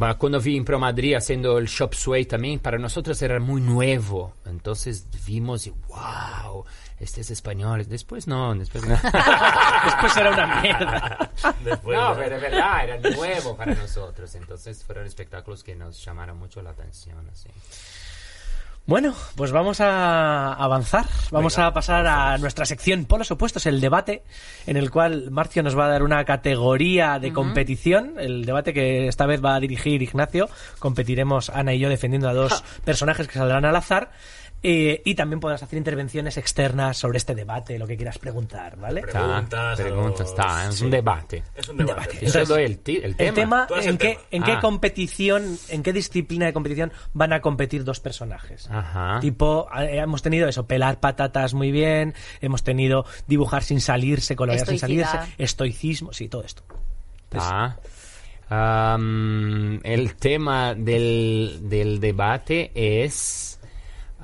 [0.00, 4.34] Va, Cuando vi Impro Madrid haciendo el Shop Sway también, para nosotros era muy nuevo.
[4.44, 6.64] Entonces vimos y wow,
[6.98, 7.86] este es español.
[7.88, 8.94] Después no, después no.
[9.84, 11.30] Después era una mierda.
[11.64, 12.16] Después, no, ¿no?
[12.16, 14.34] pero es verdad, era nuevo para nosotros.
[14.34, 17.28] Entonces fueron espectáculos que nos llamaron mucho la atención.
[17.30, 17.48] Así.
[18.86, 21.06] Bueno, pues vamos a avanzar.
[21.32, 24.22] Vamos a pasar a nuestra sección Polos Opuestos, el debate,
[24.64, 28.14] en el cual Marcio nos va a dar una categoría de competición.
[28.16, 30.48] El debate que esta vez va a dirigir Ignacio.
[30.78, 34.12] Competiremos Ana y yo defendiendo a dos personajes que saldrán al azar.
[34.68, 39.02] Eh, y también podrás hacer intervenciones externas sobre este debate, lo que quieras preguntar, ¿vale?
[39.02, 40.84] Preguntas, preguntas, está, es sí.
[40.86, 41.44] un debate.
[41.54, 42.00] Es un debate.
[42.00, 42.16] debate.
[42.16, 43.28] ¿Es Entonces, todo el, ti- el tema?
[43.28, 44.20] El tema, ¿en, qué, tema.
[44.32, 44.60] ¿en qué Ah.
[44.60, 48.68] competición, en qué disciplina de competición van a competir dos personajes?
[48.68, 49.20] Ajá.
[49.20, 54.66] Tipo, eh, hemos tenido eso, pelar patatas muy bien, hemos tenido dibujar sin salirse, colorear
[54.66, 56.64] sin salirse, estoicismo, sí, todo esto.
[57.34, 57.76] Ah.
[58.48, 63.55] Am, el tema del, del debate es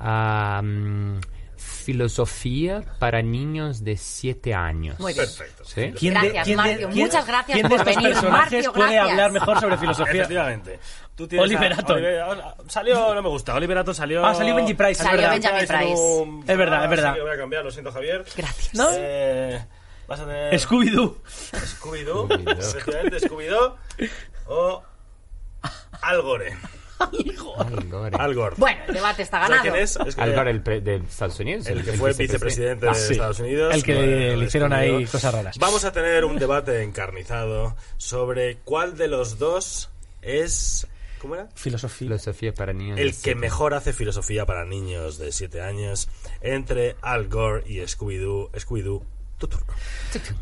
[0.03, 1.21] am,
[1.55, 4.99] filosofía para niños de 7 años.
[4.99, 5.25] Muy bien.
[5.25, 5.63] Perfecto.
[5.65, 5.93] ¿Sí?
[5.97, 6.89] ¿Quién Gracias, Marcio.
[6.89, 9.11] Muchas gracias ¿quién por de estos venir, personajes Marcio, puede gracias.
[9.11, 10.13] hablar mejor sobre filosofía?
[10.13, 10.79] Efectivamente.
[11.15, 11.95] Tú tienes Oliver a- Atom.
[11.97, 12.23] Oliver-
[12.67, 13.53] salió, no me gusta.
[13.55, 14.25] Oliver Atom salió.
[14.25, 15.31] Ah, salió Benji Price, es Salió verdad.
[15.33, 16.01] Benjamin en Price.
[16.01, 17.13] un- Es verdad, Ah, es verdad.
[17.15, 18.25] sí voy a cambiar, lo siento, Javier.
[18.35, 18.73] Gracias.
[18.73, 18.89] ¿No?
[18.93, 19.65] Eh,
[20.07, 20.59] vas a tener.
[20.59, 21.17] Scooby-Doo.
[21.23, 22.27] Scooby-Doo.
[22.27, 22.51] Scooby-Doo.
[22.59, 23.75] Efectivamente, Scooby-Doo.
[24.47, 24.83] O.
[26.01, 26.57] Al Gore.
[27.57, 28.17] Al Gore.
[28.17, 28.55] Al Gore.
[28.57, 29.71] Bueno, el debate está ¿Sabes ganado.
[29.71, 29.95] quién es?
[30.07, 31.67] Es que- Al Gore, el pre- de Estados Unidos.
[31.67, 33.13] el que fue vicepresidente Ah, de sí.
[33.13, 33.73] Estados Unidos.
[33.75, 35.57] El que Bueno, le hicieron ahí cosas raras.
[35.59, 39.89] Vamos a tener un debate encarnizado sobre cuál de los dos
[40.21, 40.87] es.
[41.19, 41.47] ¿Cómo era?
[41.55, 42.07] Filosofía.
[42.07, 42.97] Filosofía para niños.
[42.97, 43.39] de El que siete.
[43.39, 46.09] mejor hace filosofía para niños de 7 años
[46.41, 48.51] entre Al Gore y Scooby-Doo.
[48.51, 49.03] Scooby-Doo.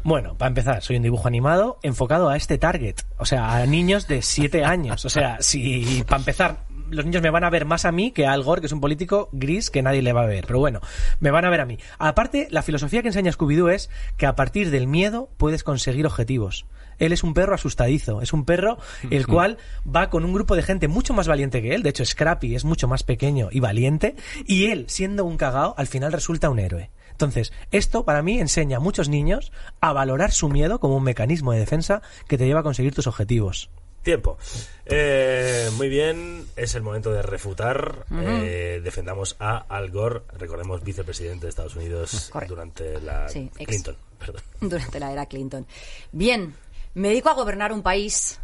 [0.04, 4.08] Bueno, para empezar, soy un dibujo animado enfocado a este target, o sea, a niños
[4.08, 5.06] de 7 años.
[5.06, 8.26] O sea, si para empezar los niños me van a ver más a mí que
[8.26, 10.46] a Al Gore, que es un político gris que nadie le va a ver.
[10.46, 10.82] Pero bueno,
[11.20, 11.78] me van a ver a mí.
[11.98, 16.66] Aparte, la filosofía que enseña Scooby-Doo es que a partir del miedo puedes conseguir objetivos.
[17.00, 18.78] Él es un perro asustadizo, es un perro
[19.10, 21.82] el cual va con un grupo de gente mucho más valiente que él.
[21.82, 24.16] De hecho, Scrappy es mucho más pequeño y valiente.
[24.46, 26.92] Y él, siendo un cagao, al final resulta un héroe.
[27.22, 31.52] Entonces, esto para mí enseña a muchos niños a valorar su miedo como un mecanismo
[31.54, 33.70] de defensa que te lleva a conseguir tus objetivos.
[34.02, 34.40] Tiempo.
[34.86, 38.06] Eh, muy bien, es el momento de refutar.
[38.12, 42.56] Eh, defendamos a Al Gore, recordemos vicepresidente de Estados Unidos Correcto.
[42.56, 43.52] durante la Sí.
[43.54, 43.96] Clinton.
[44.18, 44.42] Perdón.
[44.62, 45.68] durante la era Clinton.
[46.12, 46.56] Bien,
[46.96, 48.40] me dedico a gobernar un país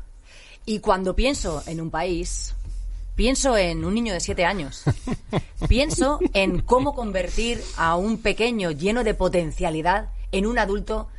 [0.65, 2.53] y cuando pienso en un país,
[3.17, 4.84] pienso en un niño de siete años.
[5.67, 11.10] Pienso en cómo convertir a un pequeño lleno de potencialidad en un adulto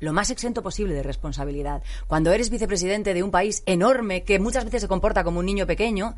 [0.00, 1.82] lo más exento posible de responsabilidad.
[2.06, 5.66] Cuando eres vicepresidente de un país enorme que muchas veces se comporta como un niño
[5.66, 6.16] pequeño,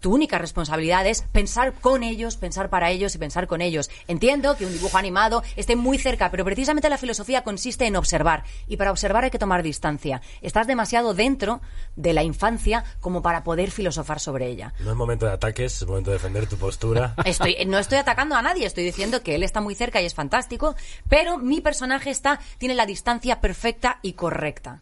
[0.00, 3.90] tu única responsabilidad es pensar con ellos, pensar para ellos y pensar con ellos.
[4.08, 8.44] Entiendo que un dibujo animado esté muy cerca, pero precisamente la filosofía consiste en observar.
[8.66, 10.20] Y para observar hay que tomar distancia.
[10.42, 11.60] Estás demasiado dentro
[11.96, 14.74] de la infancia como para poder filosofar sobre ella.
[14.80, 17.14] No es momento de ataques, es momento de defender tu postura.
[17.24, 20.14] Estoy, no estoy atacando a nadie, estoy diciendo que él está muy cerca y es
[20.14, 20.74] fantástico,
[21.08, 24.80] pero mi personaje está, tiene la distancia perfecta y correcta.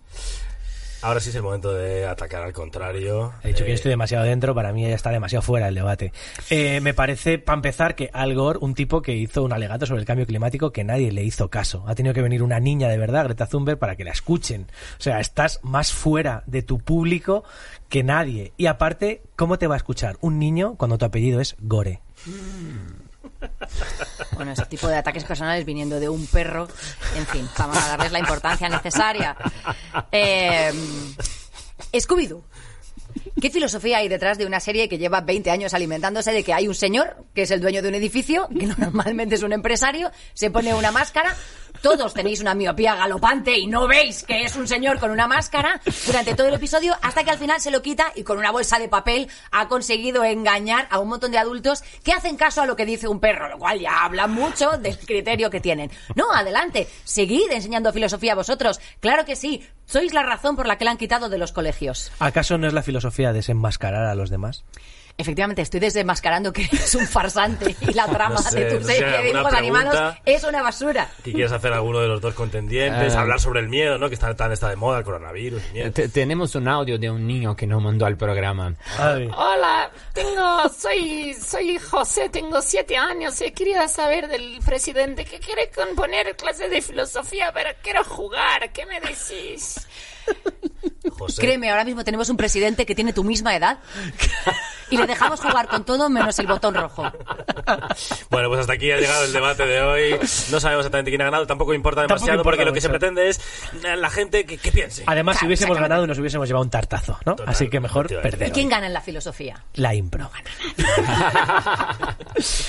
[1.04, 3.34] Ahora sí es el momento de atacar al contrario.
[3.42, 5.74] He dicho que Eh, yo estoy demasiado dentro, para mí ya está demasiado fuera del
[5.74, 6.14] debate.
[6.48, 10.00] Eh, me parece, para empezar, que Al Gore, un tipo que hizo un alegato sobre
[10.00, 11.84] el cambio climático que nadie le hizo caso.
[11.86, 14.66] Ha tenido que venir una niña de verdad, Greta Thunberg, para que la escuchen.
[14.98, 17.44] O sea, estás más fuera de tu público
[17.90, 18.54] que nadie.
[18.56, 22.00] Y aparte, ¿cómo te va a escuchar un niño cuando tu apellido es Gore?
[24.32, 26.68] Bueno, ese tipo de ataques personales viniendo de un perro,
[27.16, 29.36] en fin, vamos a darles la importancia necesaria.
[30.10, 30.72] Eh,
[31.92, 32.42] Scooby-Doo.
[33.40, 36.68] ¿Qué filosofía hay detrás de una serie que lleva 20 años alimentándose de que hay
[36.68, 40.50] un señor, que es el dueño de un edificio, que normalmente es un empresario, se
[40.50, 41.36] pone una máscara,
[41.84, 45.82] todos tenéis una miopía galopante y no veis que es un señor con una máscara
[46.06, 48.78] durante todo el episodio, hasta que al final se lo quita y con una bolsa
[48.78, 52.74] de papel ha conseguido engañar a un montón de adultos que hacen caso a lo
[52.74, 55.90] que dice un perro, lo cual ya habla mucho del criterio que tienen.
[56.14, 58.80] No, adelante, seguid enseñando filosofía vosotros.
[59.00, 62.10] Claro que sí, sois la razón por la que la han quitado de los colegios.
[62.18, 64.64] ¿Acaso no es la filosofía desenmascarar a los demás?
[65.16, 69.06] Efectivamente, estoy desenmascarando que eres un farsante y la trama No sé, de tu serie
[69.06, 71.08] de ¿alguna dibujos animados es una basura.
[71.22, 73.14] ¿Qué quieres hacer alguno de los dos contendientes?
[73.14, 73.16] Eh.
[73.16, 74.08] Hablar sobre el miedo, ¿no?
[74.08, 75.62] Que está tan está de moda, el coronavirus.
[75.72, 78.74] el tenemos un audio de un niño que nos mandó al programa.
[78.98, 79.30] Ay.
[79.36, 85.70] Hola, tengo, soy, soy José, tengo siete años y quería saber del presidente que quiere
[85.70, 88.72] componer clase de filosofía, pero quiero jugar.
[88.72, 89.86] ¿Qué me decís?
[91.10, 91.40] José.
[91.40, 93.78] Créeme, ahora mismo tenemos un presidente que tiene tu misma edad
[94.90, 97.04] y le dejamos jugar con todo menos el botón rojo.
[98.30, 100.18] Bueno, pues hasta aquí ha llegado el debate de hoy.
[100.50, 102.88] No sabemos exactamente quién ha ganado, tampoco importa Tampoco demasiado importa porque lo que se
[102.88, 103.40] pretende es
[103.84, 105.04] eh, la gente que, que piense.
[105.06, 107.36] Además, si hubiésemos ganado, nos hubiésemos llevado un tartazo, ¿no?
[107.36, 108.48] Total, Así que mejor perder.
[108.48, 109.64] ¿Y quién gana en la filosofía?
[109.74, 110.30] La impro.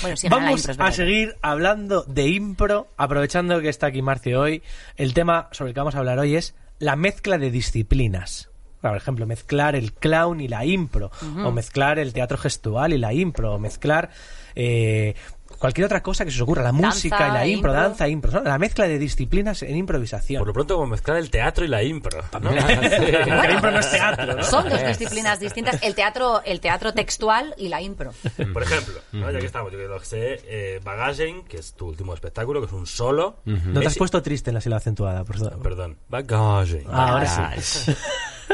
[0.00, 4.00] Bueno, sí, la Vamos impro, es a seguir hablando de impro, aprovechando que está aquí
[4.00, 4.62] Marcio hoy.
[4.96, 8.50] El tema sobre el que vamos a hablar hoy es la mezcla de disciplinas.
[8.80, 11.10] Por ejemplo, mezclar el clown y la impro,
[11.44, 14.10] o mezclar el teatro gestual y la impro, o mezclar
[14.54, 15.14] eh,
[15.58, 17.72] cualquier otra cosa que se os ocurra, la Danza música y la impro, impro.
[17.72, 18.42] danza, e impro, ¿no?
[18.42, 20.40] la mezcla de disciplinas en improvisación.
[20.40, 22.22] Por lo pronto, como mezclar el teatro y la impro.
[22.40, 22.50] ¿no?
[23.36, 24.42] La impro no es teatro, ¿no?
[24.42, 28.12] Son dos disciplinas distintas, el teatro, el teatro textual y la impro.
[28.52, 29.30] Por ejemplo, ¿no?
[29.30, 32.66] ya que estamos, yo lo que sé, eh, Bagagen, que es tu último espectáculo, que
[32.66, 33.36] es un solo.
[33.44, 35.50] No te has puesto triste en la sílaba acentuada, por eso.
[35.62, 36.84] Perdón, Bagagen.
[36.90, 37.92] Ah, ahora sí.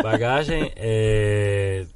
[0.03, 1.87] Bagagen, eh,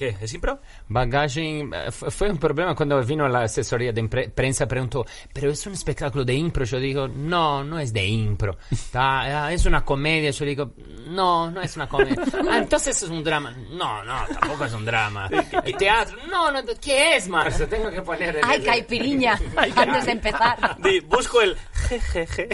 [0.00, 0.16] ¿qué?
[0.20, 0.60] ¿Es impro?
[0.88, 5.50] Bagaging eh, fu- fue un problema cuando vino la asesoría de impre- prensa preguntó, pero
[5.50, 6.64] es un espectáculo de impro.
[6.64, 8.56] Yo digo, no, no es de impro.
[8.94, 10.30] Ah, es una comedia.
[10.30, 10.72] Yo digo,
[11.08, 12.16] no, no es una comedia.
[12.50, 13.54] Ah, entonces es un drama.
[13.72, 15.28] No, no, tampoco es un drama.
[15.64, 17.68] El teatro, no, no, ¿qué es, Marcio?
[17.68, 19.38] Tengo que poner el- ¡Ay, caipiriña!
[19.76, 20.76] Antes de empezar.
[20.82, 21.56] Di, busco el
[21.88, 22.48] jejeje.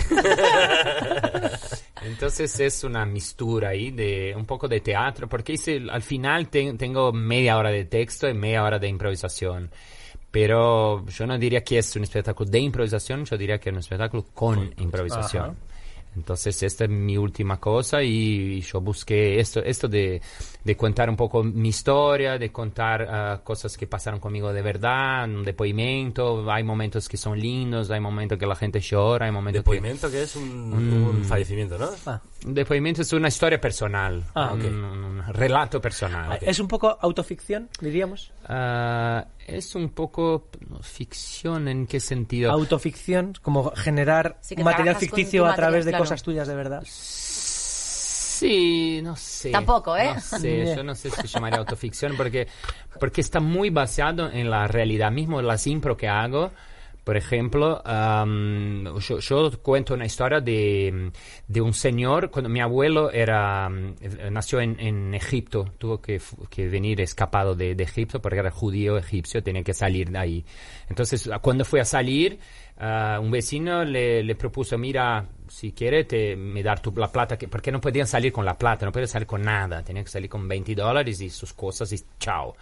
[2.02, 6.76] Entonces es una mistura ahí de un poco de teatro, porque hice- al final ten-
[6.76, 9.70] tengo media hora de texto y media hora de improvisación.
[10.30, 13.78] Pero yo no diría que es un espectáculo de improvisación, yo diría que es un
[13.80, 15.44] espectáculo con improvisación.
[15.44, 15.54] Ajá.
[16.16, 20.20] Entonces esta es mi última cosa y yo busqué esto, esto de,
[20.64, 25.24] de contar un poco mi historia, de contar ah, cosas que pasaron conmigo de verdad,
[25.24, 29.62] un depoimento, hay momentos que son lindos, hay momentos que la gente llora, hay momentos
[29.62, 29.70] que...
[29.70, 31.90] Depoimento, que es un, un fallecimiento, ¿no?
[32.06, 32.20] Ah.
[32.44, 34.66] Un depoimento es una historia personal, Ah, un, ok.
[34.66, 36.38] un relato personal.
[36.40, 38.32] Es un poco autoficción, diríamos.
[38.46, 40.48] Ah, es un poco
[40.82, 42.52] ficción, ¿en qué sentido?
[42.52, 46.04] Autoficción, como generar Sí, material ficticio a través de claro.
[46.04, 46.82] cosas tuyas de verdad.
[46.86, 49.50] Sí, no sé.
[49.50, 50.12] Tampoco, ¿eh?
[50.14, 52.48] No sé, yo no sé si llamaría autoficción porque,
[53.00, 55.10] porque está muy basado en la realidad.
[55.10, 56.52] Mismo las impro que hago,
[57.06, 61.12] por ejemplo, am, yo, yo cuento una historia de,
[61.46, 66.66] de un señor, cuando mi abuelo era, eh, nació en, en Egipto, tuvo que, que
[66.66, 70.44] venir escapado de, de Egipto porque era judío egipcio, tenía que salir de ahí.
[70.88, 72.40] Entonces, cuando fue a salir,
[72.78, 77.36] ah, un vecino le, le propuso, mira, si quiere te, me dar tu, la plata,
[77.36, 80.10] que, porque no podían salir con la plata, no podían salir con nada, tenían que
[80.10, 82.56] salir con 20 dólares y sus cosas y chao.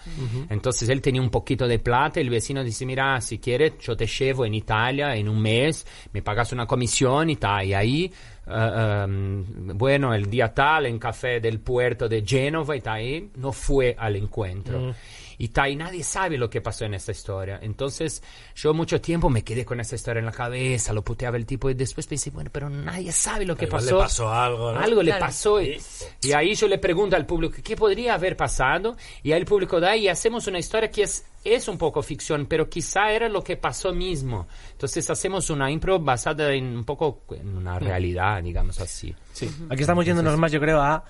[0.48, 3.96] Entonces él tenía un poquito de plata y el vecino dice, mira, si quieres yo
[3.96, 8.12] te llevo en Italia en un mes, me pagas una comisión y tal, y ahí...
[8.46, 13.30] ah, um, bueno, el día tal, en café del puerto de Génova y tal, y
[13.36, 14.94] no fue al encuentro.
[15.38, 17.58] Y tal, y nadie sabe lo que pasó en esta historia.
[17.62, 18.22] Entonces,
[18.54, 21.70] yo mucho tiempo me quedé con esa historia en la cabeza, lo puteaba el tipo
[21.70, 23.96] y después pensé, bueno, pero nadie sabe lo que Igual pasó.
[23.96, 24.78] le pasó algo, ¿no?
[24.80, 25.60] Algo le pasó.
[25.60, 25.80] Y,
[26.22, 28.96] y ahí yo le pregunto al público, ¿qué podría haber pasado?
[29.22, 32.46] Y ahí el público da y hacemos una historia que es, es un poco ficción,
[32.46, 34.46] pero quizá era lo que pasó mismo.
[34.72, 39.14] Entonces hacemos una impro basada en un poco en una realidad, digamos así.
[39.32, 39.50] Sí.
[39.68, 41.04] Aquí estamos yéndonos más, yo creo, a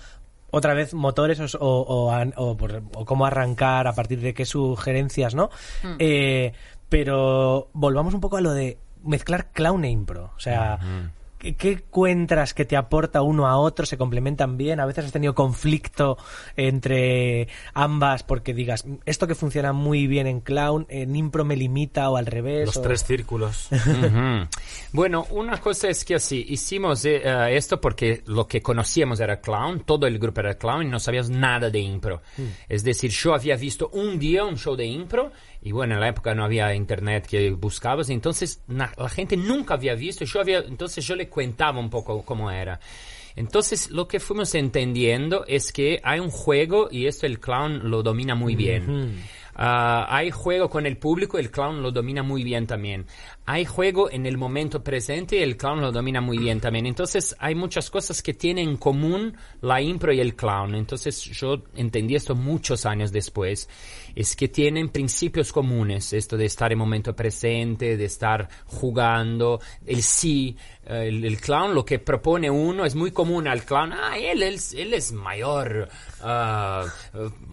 [0.54, 4.44] otra vez motores o, o, o o por- o cómo arrancar a partir de qué
[4.46, 5.50] sugerencias, ¿no?
[5.98, 6.52] Eh,
[6.88, 10.30] pero volvamos un poco a lo de mezclar clown e impro.
[10.36, 11.10] O sea, ¿qué,
[11.52, 13.84] qué encuentras que te aporta uno a otro?
[13.86, 14.80] ¿Se complementan bien?
[14.80, 16.16] ¿A veces has tenido conflicto
[16.56, 22.08] entre ambas porque digas, esto que funciona muy bien en clown, en impro me limita
[22.10, 22.66] o al revés?
[22.66, 23.68] Los o- tres círculos.
[23.72, 24.48] Ujú.
[24.92, 29.40] Bueno, una cosa es que así, hicimos eh, eh, esto porque lo que conocíamos era
[29.40, 32.22] clown, todo el grupo era clown y no sabíamos nada de impro.
[32.68, 35.32] Es decir, yo había visto un día un show de impro
[35.64, 39.74] y bueno, en la época no había internet que buscabas, entonces na- la gente nunca
[39.74, 42.78] había visto, yo había, entonces yo le contaba un poco cómo era.
[43.36, 48.02] Entonces, lo que fuimos entendiendo es que hay un juego y esto el clown lo
[48.04, 49.16] domina muy bien.
[49.56, 53.06] Ah, hay juego con el público, el clown lo domina muy bien también.
[53.46, 56.86] Hay juego en el momento presente, el clown lo domina muy bien también.
[56.86, 60.74] Entonces hay muchas cosas que tienen en común la impro y el clown.
[60.74, 63.68] Entonces yo entendí esto muchos años después.
[64.14, 70.02] Es que tienen principios comunes, esto de estar en momento presente, de estar jugando, el
[70.02, 73.92] sí, el, el clown lo que propone uno es muy común al clown.
[73.92, 75.88] Ah, él, él, él es mayor,
[76.24, 76.82] eh,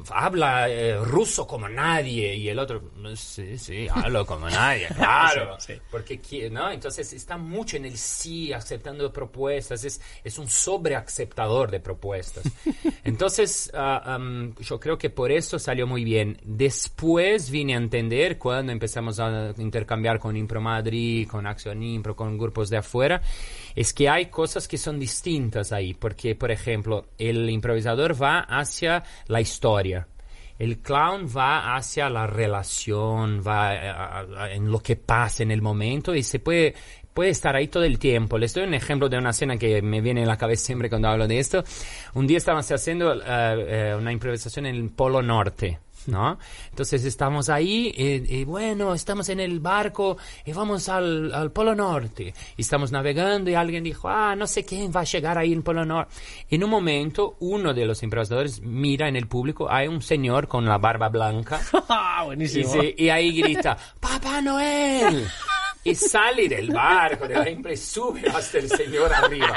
[0.10, 2.82] habla eh, ruso como nadie y el otro,
[3.16, 5.58] sí, sí, hablo como nadie, claro.
[5.60, 5.81] Sí.
[5.90, 6.72] Porque, ¿no?
[6.72, 12.44] Entonces está mucho en el sí, aceptando propuestas, es, es un sobreaceptador de propuestas.
[13.04, 16.38] Entonces, ah, am, yo creo que por eso salió muy bien.
[16.44, 22.38] Después vine a entender cuando empezamos a intercambiar con Impro Madrid, con Acción Impro, con
[22.38, 23.22] grupos de afuera,
[23.76, 29.04] es que hay cosas que son distintas ahí, porque, por ejemplo, el improvisador va hacia
[29.28, 30.08] la historia.
[30.62, 36.14] El clown va hacia la relación, va eh, en lo que pasa en el momento
[36.14, 36.76] y se puede,
[37.16, 38.38] puede estar ahí todo el tiempo.
[38.38, 41.08] Les doy un ejemplo de una escena que me viene en la cabeza siempre cuando
[41.08, 41.64] hablo de esto.
[42.14, 45.80] Un día estábamos haciendo eh, una improvisación en el Polo Norte.
[46.08, 46.40] ¿No?
[46.70, 51.76] Entonces estamos ahí y, y bueno, estamos en el barco y vamos al, al Polo
[51.76, 52.34] Norte.
[52.58, 55.62] Y estamos navegando y alguien dijo, ah, no sé quién va a llegar ahí en
[55.64, 56.12] Polo Norte.
[56.50, 60.66] En un momento, uno de los improvisadores mira en el público, hay un señor con
[60.66, 62.72] la barba blanca Ah, y, Buenísimo.
[62.72, 65.28] se- y ahí grita, ¡Papá Noel!
[65.84, 69.56] Y sale del barco, de la y sube hasta el señor arriba.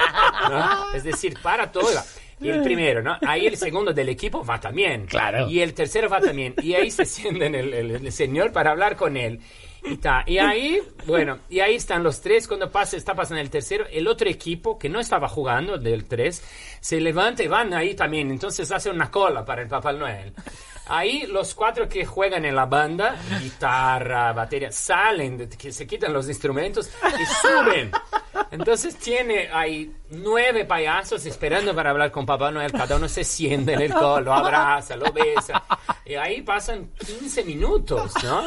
[0.50, 0.94] ¿no?
[0.94, 1.88] Es decir, para todo.
[2.40, 3.16] Y el primero, ¿no?
[3.26, 5.06] Ahí el segundo del equipo va también.
[5.06, 5.48] Claro.
[5.48, 6.54] Y el tercero va también.
[6.62, 9.40] Y ahí se sienten el, el- el señor para hablar con él.
[9.84, 10.24] Y, ta.
[10.26, 12.48] y ahí, bueno, y ahí están los tres.
[12.48, 16.42] Cuando pasa, está pasando el tercero, el otro equipo que no estaba jugando, del tres,
[16.80, 18.30] se levanta y van ahí también.
[18.30, 20.32] Entonces hace una cola para el Papá Noel.
[20.86, 26.28] Ahí los cuatro que juegan en la banda, guitarra, batería, salen, que se quitan los
[26.28, 27.90] instrumentos y suben.
[28.50, 32.70] Entonces tiene ahí nueve payasos esperando para hablar con Papá Noel.
[32.70, 35.62] Cada uno se siente en el colo, lo abraza, lo besa.
[36.04, 38.42] Y ahí pasan 15 minutos, ¿no?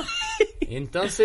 [0.61, 0.77] Y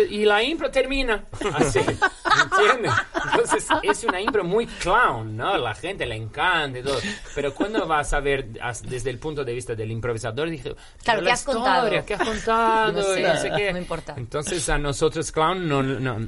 [0.03, 1.25] entonces, y la impro termina
[1.55, 2.93] así, ¿entiendes?
[3.31, 5.57] Entonces es una impro muy clown, ¿no?
[5.57, 6.97] La gente le encanta y todo.
[7.35, 10.73] Pero cuando vas a ver as- desde el punto de vista del improvisador, dije,
[11.03, 12.91] Claro, "Pero ¿qué has contado?" ¿Qué has contado?
[12.93, 13.67] No sé, no sé qué.
[13.67, 14.13] no me importa.
[14.17, 16.27] Entonces a nosotros clown no, no-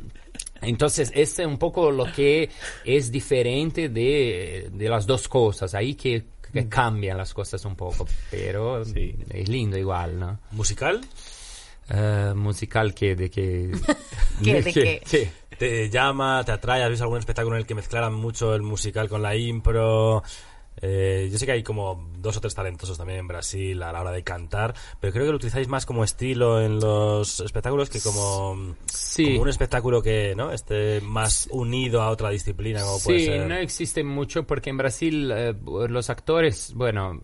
[0.61, 2.49] entonces es un poco lo que
[2.83, 6.53] es diferente de, de las dos cosas, ahí que, Mm.
[6.59, 10.39] que cambian las cosas un poco, pero es lindo igual, ¿no?
[10.51, 11.01] ¿Musical?
[11.89, 13.71] Eh, musical que de que
[14.43, 15.01] ¿Qué, de?
[15.05, 15.29] Sí.
[15.57, 16.83] ¿Te llama, te atrae?
[16.83, 20.23] ¿Has visto algún espectáculo en el que mezclaran mucho el musical con la impro?
[20.81, 24.01] Eh, yo sé que hay como dos o tres talentosos también en Brasil a la
[24.01, 28.01] hora de cantar, pero creo que lo utilizáis más como estilo en los espectáculos que
[28.01, 29.25] como, Sí.
[29.25, 33.47] como un espectáculo que no esté más unido a otra disciplina como puede Sí, ser.
[33.47, 35.55] no existe mucho porque en Brasil eh,
[35.87, 37.21] los actores, bueno,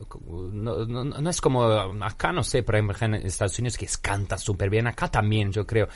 [0.53, 4.37] no, no- no es como acá, no sé, por ejemplo, en Estados Unidos que canta
[4.37, 5.87] súper bien, acá también, yo creo.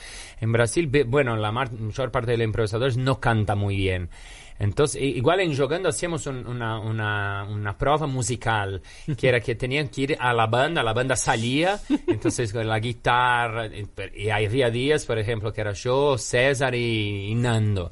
[0.41, 4.09] En Brasil, bueno, la mayor parte de los improvisadores no canta muy bien.
[4.57, 8.81] Entonces, igual en Jogando hacíamos un- una, una, una prueba musical,
[9.17, 12.79] que era que tenían que ir a la banda, la banda salía, entonces con la
[12.79, 13.67] guitarra,
[14.15, 17.91] y, había días, por ejemplo, que era yo, César y, y Nando,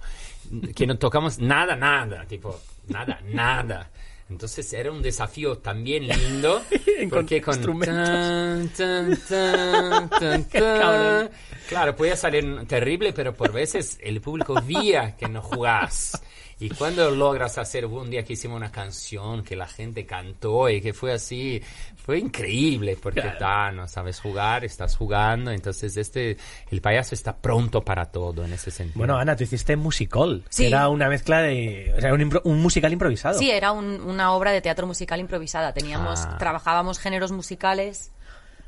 [0.74, 2.58] que no tocamos nada, nada, tipo,
[2.88, 3.90] nada, nada.
[4.30, 6.62] Entonces era un desafío también lindo,
[7.10, 7.62] porque con...
[7.82, 11.30] tan, tan, tan, tan, tan.
[11.68, 16.22] Claro, podía salir terrible, pero por veces el público vía que no jugás.
[16.66, 20.80] Y cuando logras hacer un día que hicimos una canción que la gente cantó y
[20.82, 21.62] que fue así,
[21.96, 26.38] fue increíble porque ta, no sabes jugar, estás jugando, entonces este
[26.72, 29.00] el payaso está pronto para todo en ese sentido.
[29.00, 30.64] Bueno, Ana, tú hiciste musical, Sí.
[30.64, 31.94] que era una mezcla de...
[31.98, 33.38] O sea, un, impro- un musical improvisado.
[33.38, 35.74] Sí, era un- una obra de teatro musical improvisada.
[35.74, 36.38] Teníamos, Ah.
[36.38, 38.12] trabajábamos géneros musicales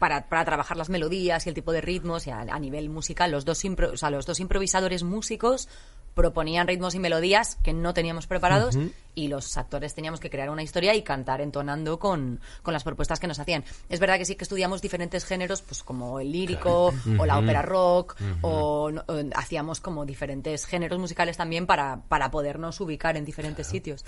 [0.05, 3.31] para, para trabajar las melodías y el tipo de ritmos y a, a nivel musical
[3.31, 5.67] los dos impro- o sea, los dos improvisadores músicos
[6.13, 8.75] proponían ritmos y melodías que no teníamos preparados
[9.15, 13.19] y los actores teníamos que crear una historia y cantar entonando con, con las propuestas
[13.19, 13.63] que nos hacían.
[13.89, 17.61] Es verdad que sí que estudiamos diferentes géneros, pues como el lírico o la ópera
[17.61, 23.23] rock o, no- o hacíamos como diferentes géneros musicales también para, para podernos ubicar en
[23.25, 24.03] diferentes sitios.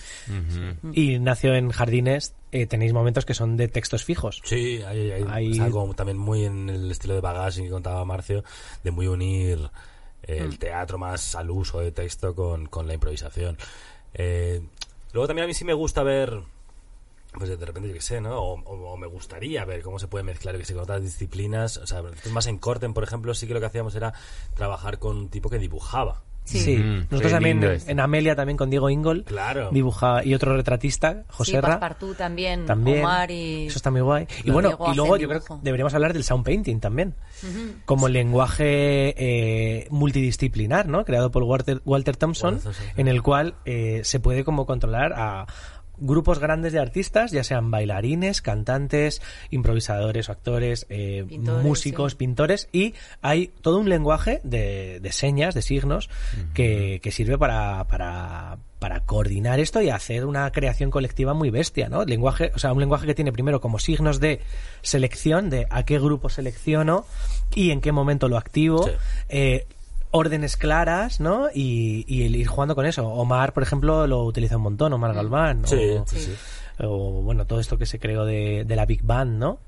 [0.93, 4.41] Y nació en Jardines, eh, tenéis momentos que son de textos fijos.
[4.43, 8.03] Sí, hay, hay- Hay- es algo también muy en el estilo de Bagage que contaba
[8.05, 8.43] Marcio,
[8.83, 9.69] de muy unir
[10.23, 13.57] eh, el teatro más al uso de texto con, con la improvisación.
[14.13, 14.61] Eh,
[15.13, 16.41] luego también a mí sí me gusta ver
[17.33, 18.39] pues de repente, yo qué sé, ¿no?
[18.39, 21.77] O, me gustaría ver cómo se puede mezclar, que sé, con otras disciplinas.
[21.77, 22.01] O sea,
[22.31, 24.13] más en Corten, por ejemplo, sí que lo que hacíamos era
[24.55, 26.23] trabajar con un tipo que dibujaba.
[26.47, 29.69] Sí, Mm, nosotros también en, Amelia también con Diego Ingol Claro.
[29.71, 31.79] dibujaba y otro retratista, José Sí, Ra.
[32.17, 32.99] También, También.
[32.99, 33.67] Omar y...
[33.67, 34.27] Eso está muy guay.
[34.45, 35.59] Y bueno, Diego y luego el yo creo que dibujo.
[35.63, 37.15] deberíamos hablar del sound painting también.
[37.85, 41.03] Como lenguaje eh, multidisciplinar, ¿no?
[41.05, 42.83] Creado por Walter, Walter Thompson, Walter sí.
[42.95, 45.45] en el cual eh, se puede como controlar a
[45.99, 52.17] grupos grandes de artistas, ya sean bailarines, cantantes, improvisadores o actores, eh, Pintores, músicos, sí.
[52.17, 56.09] pintores, y hay todo un lenguaje de, de señas, de signos,
[56.53, 61.89] que, que sirve para, para, para coordinar esto y hacer una creación colectiva muy bestia,
[61.89, 62.05] ¿no?
[62.05, 64.41] Lenguaje, o sea, un lenguaje que tiene primero como signos de
[64.81, 67.05] selección, de a qué grupo selecciono
[67.55, 68.91] y en qué momento lo activo, Sí.
[69.29, 69.67] eh,
[70.11, 71.47] órdenes claras, ¿no?
[71.53, 73.07] Y, y el ir jugando con eso.
[73.07, 75.63] Omar, por ejemplo, lo utiliza un montón, Omar Galván.
[75.65, 76.35] Sí, o, sí, sí.
[76.83, 79.59] o, bueno, todo esto que se creó de, de la Big Band, ¿no?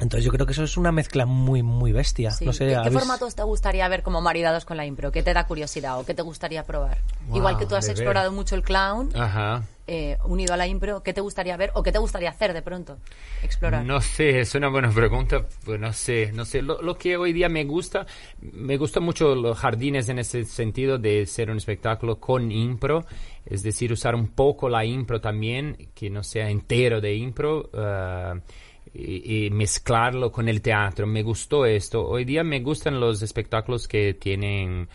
[0.00, 2.30] Entonces yo creo que eso es una mezcla muy, muy bestia.
[2.30, 2.46] Sí.
[2.46, 5.12] No sé, ¿Qué, qué ¿habéis- formatos te gustaría ver como maridados con la impro?
[5.12, 6.98] ¿Qué te da curiosidad o qué te gustaría probar?
[7.28, 7.90] Wow, Igual que tú has ver.
[7.92, 9.64] explorado mucho el clown, Ajá.
[9.90, 12.60] Eh, unido a la impro, ¿qué te gustaría ver o qué te gustaría hacer de
[12.60, 12.98] pronto?
[13.42, 13.86] Explorar.
[13.86, 15.46] No sé, es una buena pregunta.
[15.64, 16.60] Pues no sé, no sé.
[16.60, 18.06] Lo, que hoy día me gusta,
[18.40, 23.06] me gusta mucho los jardines en ese sentido de ser un espectáculo con impro,
[23.46, 27.70] es decir, usar un poco la impro también, que no sea entero de impro.
[28.92, 31.06] y, y mezclarlo con el teatro.
[31.06, 32.06] Me gustó esto.
[32.06, 34.88] Hoy día me gustan los espectáculos que tienen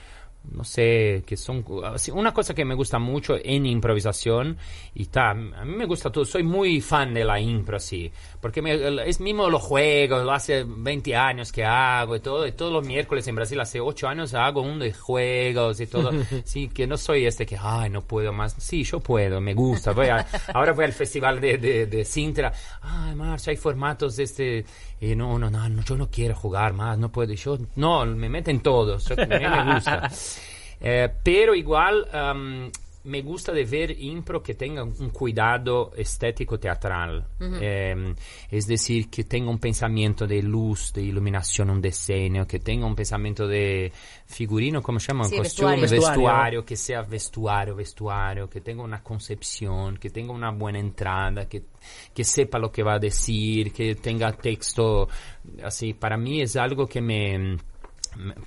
[0.51, 4.57] no sé, que son así, una cosa que me gusta mucho en improvisación
[4.93, 8.11] y ta, a mí me gusta todo, soy muy fan de la impro, sí,
[8.43, 12.71] porque me- es mismo los juegos, hace 20 años que hago y todo, y todos
[12.73, 16.11] los miércoles en Brasil hace 8 años hago uno de juegos y todo,
[16.43, 19.93] sí, que no soy este que, ay, no puedo más, sí, yo puedo, me gusta,
[19.93, 24.23] voy a- ahora voy al festival de, de, de Sintra, ay, Marcia, hay formatos de
[24.23, 24.65] este,
[25.01, 28.27] y no, no, no, no, yo no quiero jugar más, no puedo, yo, no, me
[28.29, 30.09] meten todos, mí me gusta.
[30.85, 32.69] Eh, pero igual am,
[33.05, 37.27] me gusta de ver impro que tenga un cuidado estético teatral.
[37.39, 38.15] Eh,
[38.49, 42.95] es decir, que tenga un pensamiento de luz, de iluminación, un diseño, que tenga un
[42.95, 43.91] pensamiento de
[44.25, 45.25] figurino, ¿cómo se llama?
[45.25, 46.07] Sí, Costume, vestuario.
[46.07, 51.63] vestuario, que sea vestuario, vestuario, que tenga una concepción, que tenga una buena entrada, que,
[52.13, 55.09] que sepa lo que va a decir, que tenga texto.
[55.61, 57.57] Así, para mí es algo que me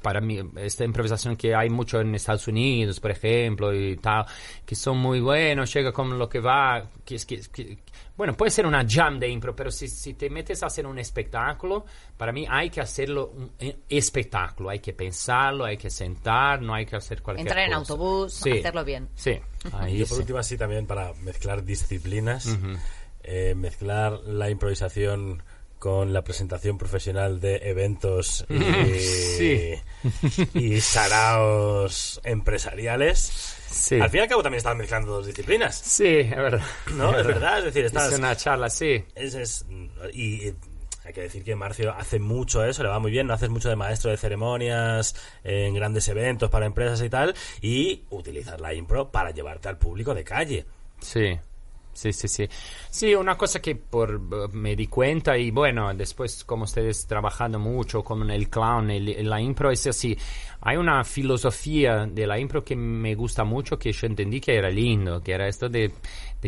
[0.03, 4.25] para mí, esta improvisación que hay mucho en Estados Unidos, por ejemplo, y tal,
[4.65, 7.79] que son muy buenos, llega con lo que va, que es que, que-
[8.17, 10.99] bueno, puede ser una jam de impro, pero si, si te metes a hacer un
[10.99, 11.85] espectáculo,
[12.17, 16.73] para mí hay que hacerlo un eh, espectáculo, hay que pensarlo, hay que sentar, no
[16.75, 17.93] hay que hacer cualquier Entrar en cosa.
[17.93, 19.09] autobús, Sí, hacerlo bien.
[19.15, 19.39] Sí,
[19.73, 20.23] ahí Yo por sí.
[20.23, 22.59] último así también para mezclar disciplinas,
[23.23, 25.43] eh, mezclar la improvisación
[25.79, 29.75] con la presentación profesional de eventos y, Sí.
[30.55, 33.19] y saraos empresariales.
[33.71, 34.01] Sí.
[34.01, 36.63] Al fin y al cabo también estás mezclando dos disciplinas, Sí, es verdad.
[36.95, 37.17] ¿no?
[37.19, 38.13] Es verdad, es decir, estás...
[38.13, 39.05] Es una charla, sí.
[39.15, 39.67] Es, es-
[40.13, 40.55] y, y
[41.05, 43.69] hay que decir que Marcio hace mucho eso, le va muy bien, no haces mucho
[43.69, 45.15] de maestro de ceremonias
[45.45, 50.15] en grandes eventos para empresas y tal, y utilizar la impro para llevarte al público
[50.15, 50.67] de calle.
[51.01, 51.39] Sí,
[51.97, 52.49] sí, sí, sí.
[52.91, 57.59] Sí, una cosa que por, eh, me di cuenta y bueno, después como ustedes trabajando
[57.59, 60.17] mucho con el clown, el, la impro es así.
[60.61, 64.71] Hay una filosofía de la impro que me gusta mucho, que yo entendí que era
[64.71, 65.93] lindo, que era esto de,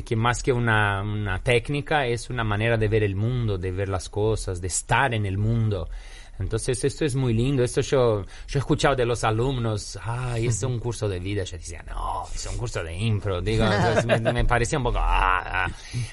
[0.05, 4.09] que más que una técnica es una manera de ver el mundo, de ver las
[4.09, 5.88] cosas, de estar en el mundo.
[6.39, 7.64] Entonces, esto es muy lindo.
[7.64, 11.45] Esto yo, yo he escuchado de los alumnos, ay, esto es un curso de vida.
[11.45, 13.41] Yo decía, no, es un curso de impro.
[13.41, 15.70] Digo, entonces me, me parecía un poco, ah, ah.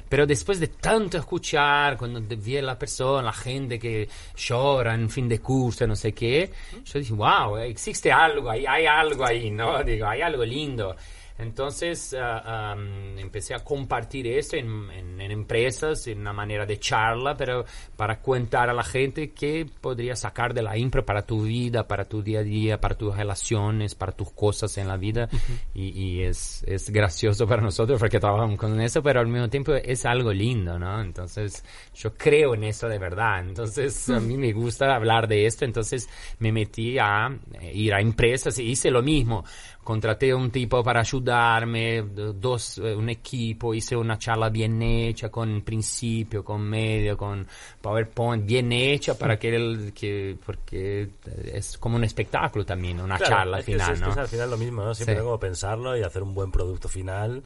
[0.10, 5.10] Pero después de tanto escuchar, cuando vi a la persona, la gente que llora en
[5.10, 6.52] fin de curso, no sé qué,
[6.84, 9.84] yo dije, wow, existe algo, hay, hay algo ahí, ¿no?
[9.84, 10.96] Digo, hay algo lindo.
[11.38, 16.80] Entonces ah, am, empecé a compartir esto en, en- en empresas, en una manera de
[16.80, 17.66] charla, pero
[17.98, 22.06] para contar a la gente qué podría sacar de la impro para tu vida, para
[22.06, 25.28] tu día a día, para tus relaciones, para tus cosas en la vida.
[25.74, 29.74] y, y es, es gracioso para nosotros porque trabajamos con eso, pero al mismo tiempo
[29.74, 31.02] es algo lindo, ¿no?
[31.02, 31.64] Entonces
[31.96, 33.42] yo creo en eso de verdad.
[33.42, 36.08] Entonces a mí me gusta hablar de esto, entonces
[36.40, 37.28] me metí a
[37.60, 39.44] eh, ir a empresas y hice lo mismo
[39.84, 42.02] contraté un tipo para ayudarme,
[42.36, 47.46] dos, eh, un equipo, hice una charla bien hecha, con principio, con medio, con
[47.82, 51.10] PowerPoint, bien hecha para que el, que, porque
[51.52, 54.12] es como un espectáculo también, una Claro, charla es que final, es, es que ¿no?
[54.12, 54.94] es al final lo mismo, ¿no?
[54.94, 55.20] Siempre Sí.
[55.22, 57.44] tengo que pensarlo y hacer un buen producto final.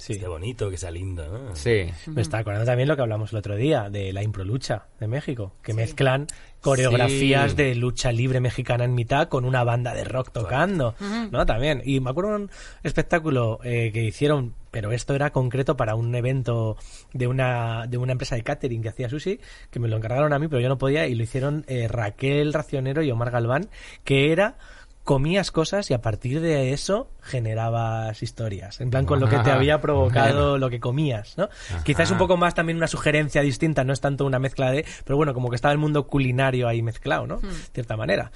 [0.00, 0.14] Sí.
[0.14, 1.54] esté bonito, que sea lindo, ¿no?
[1.54, 1.84] Sí.
[2.06, 5.52] Me está acordando también lo que hablamos el otro día, de la improlucha de México,
[5.62, 6.26] que mezclan
[6.60, 7.56] coreografías Sí.
[7.56, 10.94] de lucha libre mexicana en mitad con una banda de rock tocando,
[11.30, 11.44] ¿no?
[11.46, 11.82] También.
[11.84, 12.50] Y me acuerdo un
[12.82, 16.76] espectáculo eh, que hicieron, pero esto era concreto para un evento
[17.12, 19.40] de una, de una empresa de catering que hacía sushi,
[19.70, 22.52] que me lo encargaron a mí, pero yo no podía, y lo hicieron eh, Raquel
[22.52, 23.68] Racionero y Omar Galván,
[24.04, 24.56] que era
[25.02, 28.80] comías cosas y a partir de eso generabas historias.
[28.80, 31.48] En plan, con lo que te Ah, había provocado lo que comías, ¿no?
[31.84, 34.84] Quizás un poco más también una sugerencia distinta, no es tanto una mezcla de...
[35.04, 37.38] Pero bueno, como que estaba el mundo culinario ahí mezclado, ¿no?
[37.38, 38.30] De cierta manera.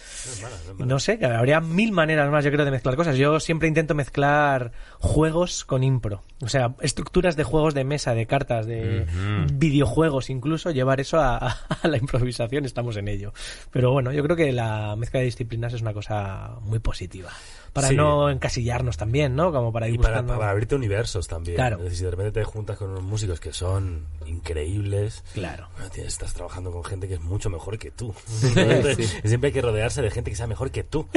[0.79, 3.17] No sé, habría mil maneras más, yo creo, de mezclar cosas.
[3.17, 6.23] Yo siempre intento mezclar juegos con impro.
[6.43, 9.07] O sea, estructuras de juegos de mesa, de cartas, de
[9.53, 11.37] videojuegos incluso, llevar eso a,
[11.83, 13.33] a la improvisación, estamos en ello.
[13.71, 17.31] Pero bueno, yo creo que la mezcla de disciplinas es una cosa muy positiva.
[17.75, 17.97] Para Sí.
[17.97, 19.53] no encasillarnos también, ¿no?
[19.53, 20.39] Como para ir Y para, buscando...
[20.39, 21.57] para abrirte universos también.
[21.57, 21.77] Claro.
[21.79, 25.25] Es decir, si de repente te juntas con unos músicos que son increíbles.
[25.35, 25.69] Claro.
[25.75, 28.15] bueno, tienes- estás trabajando con gente que es mucho mejor que tú.
[29.25, 31.07] Siempre hay que rodearse de gente que sea mejor que tú.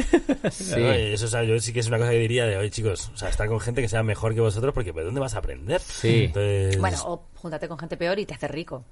[0.51, 0.72] Sí.
[0.80, 0.91] ¿no?
[0.91, 3.18] Eso, o sea, yo sí que es una cosa que diría de, oye, chicos, o
[3.18, 5.80] sea, estar con gente que sea mejor que vosotros porque ¿de dónde vas a aprender?
[5.82, 6.26] Sí.
[6.26, 8.84] Entonces, Bueno, o júntate con gente peor y te haces rico.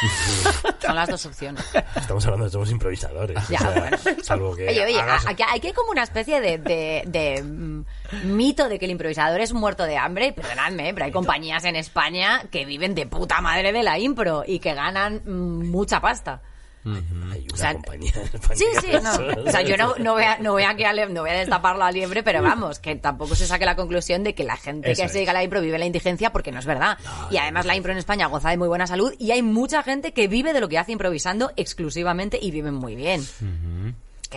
[0.84, 1.64] Son las dos opciones.
[1.96, 3.36] estamos hablando de somos improvisadores.
[3.48, 3.96] Ya, o sea, bueno.
[4.22, 7.84] Salvo que Oye, oye, hagas- aquí, aquí hay como una especie de, de- de, mm,
[8.24, 10.32] mito de que el improvisador es un muerto de hambre.
[10.32, 14.58] Perdonadme, pero hay compañías en España que viven de puta madre de la impro y
[14.58, 16.42] que ganan mm, mucha pasta.
[17.32, 19.42] Hay una o sea, compañía en España Sí, sí, no.
[19.44, 21.34] O sea, yo no, no voy a, no voy a, que ale- no voy a
[21.34, 24.90] destaparlo a liebre, pero vamos, que tampoco se saque la conclusión de que la gente
[24.92, 25.12] Eso que es.
[25.12, 26.98] se dedica a la impro vive la indigencia porque no es verdad.
[27.30, 30.12] y además la impro en España goza de muy buena salud y hay mucha gente
[30.12, 33.26] que vive de lo que hace improvisando exclusivamente y viven muy bien.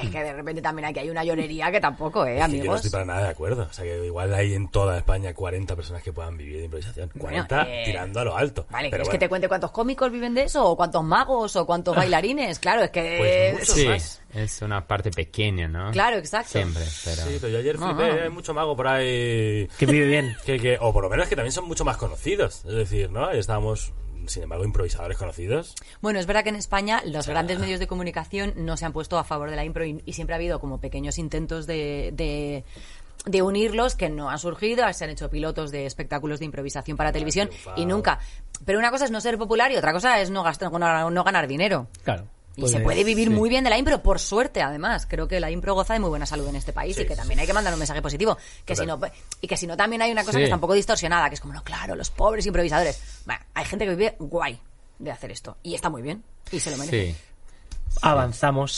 [0.02, 2.52] Que es que de repente también aquí hay una llorería que tampoco, ¿eh, Es que
[2.52, 2.76] yo no amigos?
[2.78, 3.68] estoy para nada de acuerdo.
[3.70, 7.10] O sea, que igual hay en toda España 40 personas que puedan vivir de improvisación.
[7.16, 8.66] Bueno, 40 eh, tirando a lo alto.
[8.70, 10.66] Vale, Pero ¿quieres que te cuente cuántos cómicos viven de eso?
[10.66, 11.56] ¿O cuántos magos?
[11.56, 12.60] ¿O cuántos bailarines?
[12.60, 13.54] Claro, es que...
[13.58, 14.22] Pues Sí, más.
[14.34, 15.92] es una parte pequeña, ¿no?
[15.92, 16.52] Claro, exacto.
[16.52, 17.22] Siempre, pero...
[17.24, 18.24] Sí, pero yo ayer flipé, no.
[18.24, 19.68] hay mucho mago por ahí.
[19.78, 20.36] Que vive bien.
[20.46, 22.64] Que, que, o por lo menos que también son mucho más conocidos.
[22.66, 23.26] Es decir, ¿no?
[23.28, 23.94] Ahí estábamos,
[24.28, 25.76] sin embargo, improvisadores conocidos.
[26.02, 29.18] Bueno, es verdad que en España los grandes medios de comunicación no se han puesto
[29.18, 32.64] a favor de la impro y, y siempre ha habido como pequeños intentos de, de,
[33.26, 34.92] de unirlos que no han surgido.
[34.94, 37.82] Se han hecho pilotos de espectáculos de improvisación para televisión triunfado.
[37.82, 38.20] y nunca.
[38.66, 41.24] Pero una cosa es no ser popular y otra cosa es no, gastar, no, no
[41.24, 41.88] ganar dinero.
[42.04, 42.26] Claro.
[42.60, 43.34] Y Pues, se puede vivir sí.
[43.34, 45.06] muy bien de la impro, por suerte, además.
[45.08, 47.14] Creo que la impro goza de muy buena salud en este país Sí, y que
[47.14, 48.38] sí, también hay que mandar un mensaje positivo.
[48.66, 49.00] Que si no,
[49.42, 50.38] y que si no, también hay una cosa Sí.
[50.40, 53.22] que está un poco distorsionada, que es como, no, claro, los pobres improvisadores.
[53.26, 54.60] Bueno, hay gente que vive guay
[55.00, 55.58] de hacer esto.
[55.64, 56.24] Y está muy bien.
[56.52, 57.12] Y se lo merece.
[57.14, 57.18] Sí.
[58.02, 58.72] Avanzamos.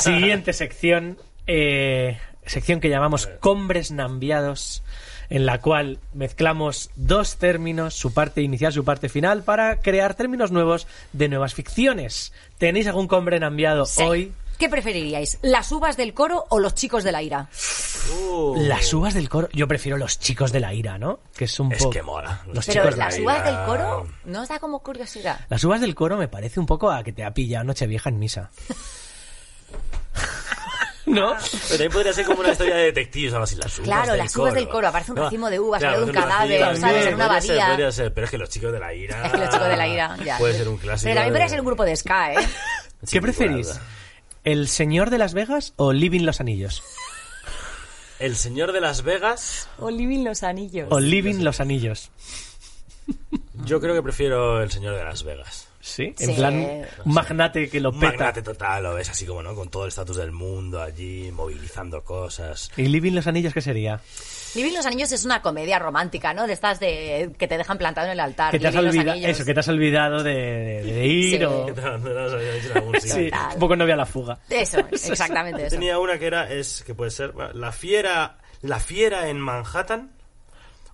[0.00, 1.18] Siguiente sección.
[1.46, 4.82] eh, sección que llamamos Combres Nambiados,
[5.30, 10.50] en la cual mezclamos dos términos, su parte inicial, su parte final, para crear términos
[10.50, 12.32] nuevos de nuevas ficciones.
[12.58, 14.02] ¿Tenéis algún combre nambiado Sí.
[14.02, 14.32] hoy?
[14.58, 15.38] ¿Qué preferiríais?
[15.40, 17.48] ¿Las uvas del coro o los chicos de la ira?
[18.28, 19.48] Uh, Las uvas del coro.
[19.54, 21.20] Yo prefiero los chicos de la ira, ¿no?
[21.34, 21.90] Que es un Es poco.
[21.90, 22.42] que mola.
[22.52, 23.46] Los Pero chicos de las la uvas ira.
[23.56, 25.40] del coro no os da como curiosidad.
[25.48, 28.18] Las uvas del coro me parece un poco a que te ha pillado Nochevieja en
[28.18, 28.50] misa.
[31.10, 31.34] ¿No?
[31.36, 33.56] Pero también podría ser como una historia de detectives algo así.
[33.56, 36.04] Las uvas Claro, del las uvas del coro, aparece un racimo de uvas, sale de
[36.04, 37.06] un cadáver, ¿sabes?
[37.06, 37.68] En una podría ser, abadía.
[37.68, 39.26] podría ser, pero es que los chicos de la ira.
[39.26, 40.38] Es que los chicos de la ira, ya.
[40.38, 41.04] Puede ser un clásico.
[41.08, 42.36] Pero también podría de- ser un grupo de ska, ¿eh?
[43.02, 43.80] sin ¿Qué preferís?
[44.44, 46.82] ¿El Señor de Las Vegas o Living Los Anillos?
[48.18, 49.68] El señor de Las Vegas.
[49.78, 50.88] O Living los anillos.
[50.90, 52.10] O Living Los Anillos.
[53.64, 55.68] Yo creo que prefiero el señor de Las Vegas.
[55.90, 56.14] ¿Sí?
[56.16, 56.24] Sí.
[56.24, 56.54] En plan,
[57.04, 58.12] un magnate que lo Un peta.
[58.12, 59.54] magnate total, lo ves así como, ¿no?
[59.54, 62.70] Con todo el estatus del mundo allí, movilizando cosas.
[62.76, 64.00] ¿Y Living Los Anillos qué sería?
[64.54, 66.44] Living los anillos es una comedia romántica, ¿no?
[66.48, 68.50] De estas de que te dejan plantado en el altar.
[68.50, 71.44] Que te has olvidado, eso, que te has olvidado de, de- de ir Sí.
[71.44, 71.66] o...
[71.68, 73.14] ¿No dicho en algún sitio?
[73.14, 74.40] Sí, un poco novia la fuga.
[74.50, 75.76] Eso, exactamente eso.
[75.76, 80.10] Tenía una que era, es que puede ser, la fiera, la fiera en Manhattan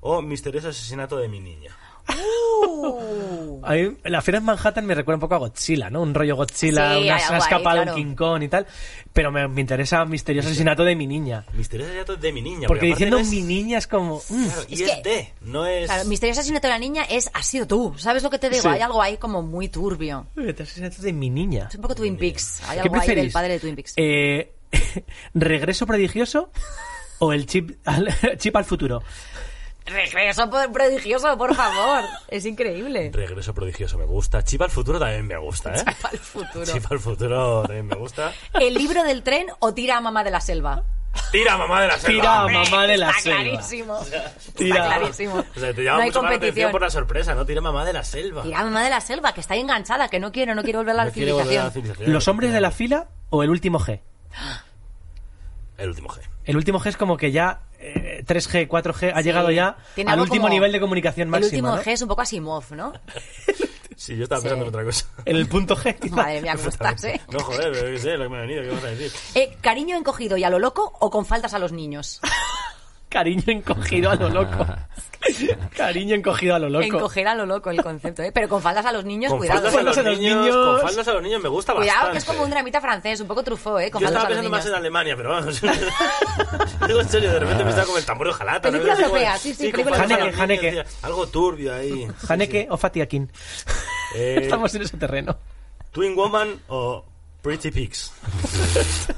[0.01, 1.75] o misterioso asesinato de mi niña.
[2.09, 3.61] Uh.
[3.67, 6.01] A mí, la fiera en Manhattan me recuerda un poco a Godzilla, ¿no?
[6.01, 7.95] Un rollo Godzilla, Sí, una, ha ahí, escapado claro.
[7.97, 8.65] un King Kong y tal.
[9.13, 11.45] Pero me, me interesa misterioso asesinato de mi niña.
[11.55, 12.69] Misterioso asesinato de mi niña.
[12.69, 14.19] Porque aparte diciendo no es- mi niña es como...
[14.29, 15.87] mm, Claro, y Es es, que- de, no es...
[15.87, 17.93] Claro, misterioso asesinato de la niña es has sido tú.
[17.99, 18.63] ¿Sabes lo que te digo?
[18.63, 18.69] Sí.
[18.69, 20.29] Hay algo ahí como muy turbio.
[20.61, 21.67] asesinato de mi niña.
[21.69, 22.61] Es un poco Twin Peaks.
[22.69, 23.25] Hay ¿Qué algo ahí preferís?
[23.25, 23.95] del padre de Twin Peaks.
[23.97, 24.53] Eh,
[25.35, 26.51] ¿Regreso prodigioso
[27.19, 29.03] o el chip al, chip al futuro?
[29.87, 32.05] Regreso prodigioso, por favor.
[32.29, 33.11] Es increíble.
[33.13, 34.43] Regreso prodigioso me gusta.
[34.43, 35.85] Chip al futuro también me gusta, ¿eh?
[36.03, 36.65] Para el futuro.
[36.65, 38.33] Chip al futuro también me gusta.
[38.55, 40.83] ¿El libro del tren o tira a mamá de la selva?
[41.33, 42.21] Tira, mamá de la selva.
[42.47, 43.39] Tira, mamá de la Está selva.
[43.41, 43.99] clarísimo.
[44.55, 44.77] Tira.
[44.85, 45.45] Está clarísimo.
[45.57, 46.73] O sea, te llama no hay mucho más la atención competición.
[46.73, 47.47] por la sorpresa, ¿no?
[47.47, 48.43] Tira mamá de la selva.
[48.43, 50.93] Tira mamá de la selva, que está ahí enganchada, que no quiere, no quiere volver
[50.93, 52.13] a la No a la civilización.
[52.13, 54.01] ¿Los hombres de la fila o el último G?
[55.79, 56.21] El último G.
[56.45, 59.25] El último G es como que ya eh, 3G, 4G ha Sí.
[59.25, 61.71] llegado ya Tiene al último nivel de comunicación El máxima.
[61.71, 61.83] último ¿no?
[61.83, 62.93] G es un poco Asimov, ¿no?
[63.99, 65.07] Sí, yo estaba pensando en otra cosa.
[65.25, 65.99] En el punto G.
[65.99, 66.17] quizá.
[66.17, 67.19] Madre mía, cómo estás, ¿eh?
[67.33, 69.11] No, joder, pero qué sé, lo que me ha venido, ¿qué vas a decir?
[69.35, 72.21] Eh, ¿Cariño encogido y a lo loco o con faltas a los niños?
[73.17, 74.67] Cariño encogido a lo loco.
[75.75, 76.85] Cariño encogido a lo loco.
[76.85, 78.31] Encoger a lo loco el concepto, ¿eh?
[78.31, 79.63] Pero con faldas a los niños, Con cuidado.
[79.63, 80.55] faldas a los a los niños, niños.
[80.55, 82.13] con faldas a los niños me gusta Cuidado, bastante.
[82.13, 83.91] que es como un dramita francés, un poco trufó, ¿eh?
[83.91, 85.63] Con Yo faldas estaba a los pensando más en Alemania, pero vamos.
[86.87, 88.71] Digo en serio, de repente me estaba como el tambor de jalata.
[88.71, 92.07] Película europea, sí, sí, con película Haneke, Algo turbio ahí.
[92.29, 93.33] Haneke o Fatih Akin.
[94.15, 95.39] Eh, Estamos en ese terreno.
[95.91, 97.03] Twin Woman o
[97.47, 98.11] Pretty Pigs.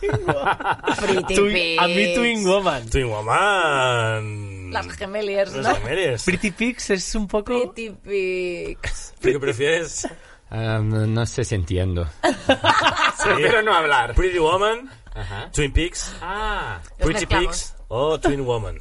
[0.98, 2.14] Pretty Twin- a mí Pigs.
[2.18, 2.90] Twin Woman.
[2.90, 4.70] Twin Woman.
[4.70, 5.74] Las gemeliers, Los ¿no?
[5.76, 6.24] gemelos.
[6.24, 7.72] Pretty Pigs es un poco...
[7.72, 9.14] Pretty Pigs.
[9.18, 10.06] ¿Tú qué prefieres?
[10.50, 12.06] Ah, no, sé si entiendo.
[13.24, 14.14] Prefiero no hablar.
[14.14, 15.50] Pretty Woman, Ajá.
[15.50, 17.24] Twin Pigs, Ah, Pretty.
[17.24, 18.78] Pigs o Twin Woman.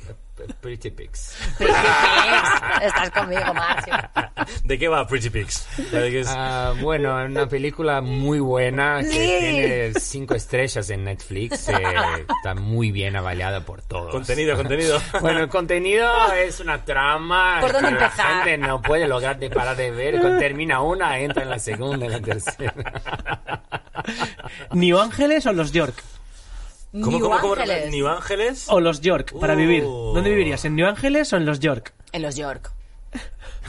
[0.61, 1.35] Pretty Pigs.
[1.57, 2.83] Pretty Pigs.
[2.83, 3.93] Estás conmigo, Marcio.
[4.63, 5.67] ¿De qué va Pretty Pigs?
[6.27, 9.17] Ah, bueno, una película muy buena que Sí.
[9.39, 11.69] tiene cinco estrellas en Netflix.
[11.69, 11.75] eh,
[12.37, 14.11] está muy bien avaliada por todos.
[14.11, 15.01] Contenido, contenido.
[15.21, 18.43] Bueno, el contenido es una trama ¿Por dónde que la empezar?
[18.43, 20.19] gente no puede lograr de parar de ver.
[20.19, 22.73] Cuando termina una, entra en la segunda, en la tercera.
[24.71, 25.95] ¿New Ángeles o los York?
[26.91, 27.53] ¿Cómo, New cómo, cómo?
[27.53, 27.91] Ángeles.
[27.91, 28.65] ¿New Ángeles?
[28.69, 29.57] O los York, para Uh.
[29.57, 29.83] vivir.
[29.83, 30.63] ¿Dónde vivirías?
[30.65, 31.93] ¿En New Ángeles o en los York?
[32.11, 32.71] En los York.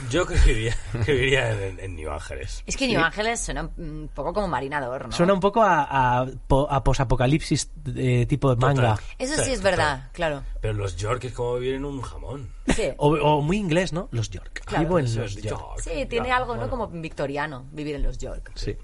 [0.09, 2.63] Yo creo que viviría, que viviría en, en New Ángeles.
[2.65, 5.11] Es que New Ángeles suena un poco como marinador, ¿no?
[5.11, 8.95] Suena un poco a, a, po- a posapocalipsis eh, tipo de manga.
[8.95, 9.05] Total.
[9.17, 9.71] Eso Sí, sí es total.
[9.71, 10.43] verdad, claro.
[10.61, 12.49] Pero los York es como vivir en un jamón.
[12.67, 12.91] Sí.
[12.97, 14.07] O, o muy inglés, ¿no?
[14.11, 14.61] Los York.
[14.65, 14.85] Claro.
[14.85, 15.59] Vivo en Eso los es York.
[15.59, 15.79] York.
[15.81, 16.69] Sí, tiene Ya, algo, ¿no?
[16.69, 18.51] Como victoriano, vivir en los York.
[18.55, 18.77] Sí.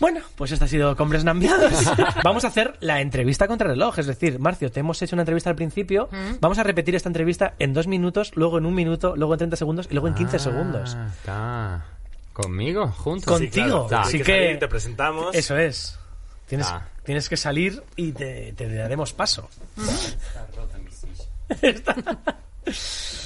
[0.00, 1.72] Bueno, pues esta ha sido Combres Nambiados.
[2.24, 3.98] Vamos a hacer la entrevista contra reloj.
[3.98, 6.08] Es decir, Marcio, te hemos hecho una entrevista al principio.
[6.40, 9.56] Vamos a repetir esta entrevista en dos minutos, luego en un minuto, luego en 30
[9.56, 10.96] segundos y luego en 15 segundos.
[10.96, 11.84] Ah, Está.
[12.32, 12.86] ¿Conmigo?
[12.88, 13.32] ¿Juntos?
[13.38, 13.88] Contigo.
[13.88, 14.04] claro.
[14.04, 15.34] Así que- salir, te presentamos.
[15.34, 15.98] Eso es.
[16.46, 16.86] Tienes, Ah.
[17.04, 19.48] tienes que salir y te, te daremos paso.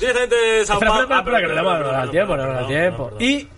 [0.01, 1.03] Directamente de Sao Espera, Paulo.
[1.03, 3.11] espera, espera, que le damos Ah, tiempo, no tiempo.
[3.21, 3.49] Y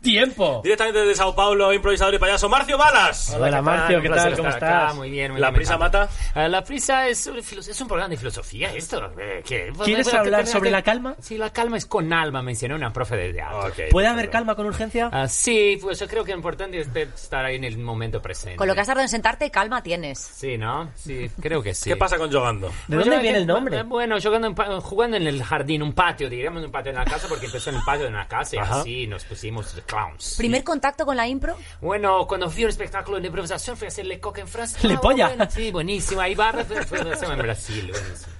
[0.00, 0.60] tiempo.
[0.62, 3.30] Directamente de Sao Paulo, improvisador y payaso, Marcio Balas.
[3.38, 4.36] Hola, Marcio, Un ¿qué placer tal?
[4.38, 4.80] ¿Cómo estar acá.
[4.82, 4.96] estás?
[4.96, 6.08] Muy bien, muy ¿La bien, prisa mata?
[6.34, 9.12] Ah, la prisa es, es un programa de filosofía, esto.
[9.18, 9.72] eh, ¿qué?
[9.84, 11.14] ¿Quieres Bueno, hablar sobre que- la calma?
[11.20, 13.66] Sí, la calma es con alma, mencionó una profe de teatro.
[13.68, 13.90] Ok.
[13.90, 15.10] ¿Puede haber calma con urgencia?
[15.12, 18.56] Ah, sí, pues yo creo que lo importante es estar ahí en el momento presente.
[18.56, 20.18] Con lo que has tardado en sentarte, calma tienes.
[20.18, 20.90] Sí, ¿no?
[20.96, 21.90] Sí, creo que sí.
[21.90, 22.68] ¿Qué pasa con jugando?
[22.68, 23.78] ¿De Pues dónde yo- viene el nombre?
[23.78, 27.04] eh, Bueno, jugando en, jugando en el jardín, un patio, diríamos un patio de la
[27.04, 28.80] casa, porque empezó en el patio de una casa y Ajá.
[28.80, 30.34] así nos pusimos clowns.
[30.38, 31.56] ¿Primer contacto con la impro?
[31.80, 34.78] Bueno, cuando fui a un espectáculo de improvisación fui a hacerle coca en Francia.
[34.88, 35.28] Le Ah, polla.
[35.28, 36.20] bueno, sí, buenísimo.
[36.20, 37.90] Ahí va, fue fue en Brasil.
[37.90, 38.32] buenísimo.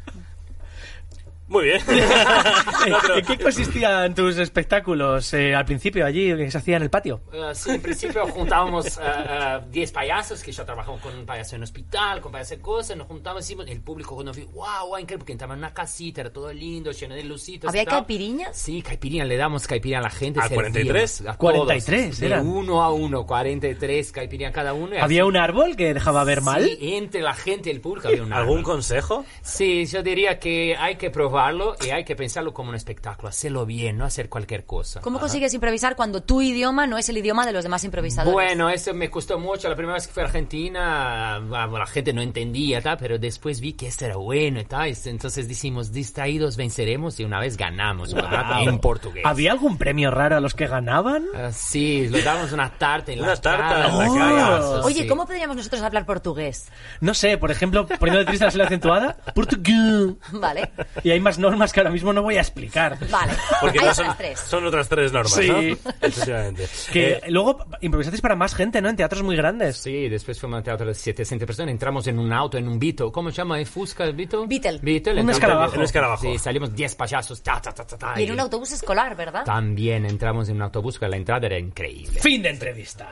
[1.51, 1.81] Muy bien.
[3.17, 7.23] ¿En qué consistían tus espectáculos eh, al principio allí que se hacía en el patio?
[7.35, 11.57] Ah, sí, en principio juntábamos ah, ah, 10 payasos, que yo trabajaba con un payaso
[11.57, 14.99] en hospital, con payasos de cosas, nos juntábamos, hicimos, el público cuando vi, wow, wow,
[14.99, 17.69] increíble, porque entraba en una casita, era todo lindo, lleno de lucitos.
[17.69, 17.95] ¿Había y tal.
[17.99, 18.57] caipiriñas?
[18.57, 20.39] Sí, caipiriña, le damos caipiriña a la gente.
[20.39, 21.21] ¿A servíamos 43?
[21.27, 22.45] A 43 todos, eran.
[22.45, 24.95] De uno a uno, 43 caipiriña cada uno.
[24.95, 25.29] y ¿Había así.
[25.29, 26.65] un árbol que dejaba ver mal?
[26.65, 28.63] Sí, entre la gente y el público había un ¿Algún árbol.
[28.73, 29.25] consejo?
[29.43, 31.11] Sí, yo diría que hay que
[31.41, 35.01] probarlo y hay que pensarlo como un espectáculo, hacerlo bien, no hacer cualquier cosa.
[35.01, 38.33] ¿Cómo consigues improvisar cuando tu idioma no es el idioma de los demás improvisadores?
[38.33, 39.69] Bueno, eso me costó mucho.
[39.69, 43.61] La primera vez que fui a Argentina, ah, la gente no entendía, tal, pero después
[43.61, 44.95] vi que esto era bueno y tal.
[45.05, 49.25] Entonces decimos, distraídos venceremos y una vez ganamos un campeonato en portugués.
[49.25, 51.25] ¿Había algún premio raro a los que ganaban?
[51.35, 54.61] Ah, sí, le damos una tarta en Una la tarta cara, en la oh, cara.
[54.85, 55.07] Oye, sí.
[55.07, 56.69] ¿cómo podríamos nosotros hablar portugués?
[57.01, 59.71] No sé, por ejemplo, poniendo de triste la sola acentuada, portugués.
[60.33, 60.71] Vale,
[61.03, 62.99] Y hay más normas que ahora mismo no voy a explicar.
[63.11, 63.33] vale.
[63.61, 64.41] Porque Hay no otras son, tres.
[64.41, 65.49] son otras tres normas, Sí.
[65.49, 65.59] ¿no?
[66.01, 66.69] Efectivamente.
[66.93, 68.89] Que Eh, luego improvisasteis para más gente, ¿no?
[68.89, 69.77] En teatros muy grandes.
[69.77, 73.11] Sí, después fuimos al teatro de 700 personas, entramos en un auto, en un Beetle.
[73.13, 74.47] ¿Cómo se llama el Fusca, el Beetle?
[74.47, 74.79] Beetle.
[74.83, 75.77] Beetle, Un escarabajo.
[75.77, 76.23] Un escarabajo.
[76.23, 77.43] Sí, salimos 10 payasos.
[77.43, 79.45] ta, ta, ta, ta, ta, Y en un autobús escolar, ¿verdad?
[79.45, 82.21] También entramos en un autobús que la entrada era increíble.
[82.21, 83.09] Fin de entrevista.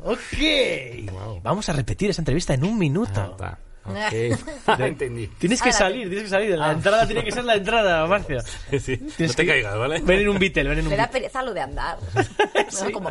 [0.00, 1.40] Ok.
[1.42, 3.36] Vamos a repetir esa entrevista en un minuto.
[3.40, 3.58] Ah,
[3.88, 4.74] va.
[4.74, 5.26] Ok, entendí.
[5.38, 6.54] Tienes que Ahora- salir, tienes que salir.
[6.54, 6.56] Ah.
[6.58, 8.40] La entrada tiene que ser la entrada, Marcio.
[8.70, 10.00] Sí, Tienes no te que- caigas, ¿vale?
[10.02, 11.98] Ven en un Beatle, ven en un Me da pereza lo de andar.
[12.84, 13.10] No, como-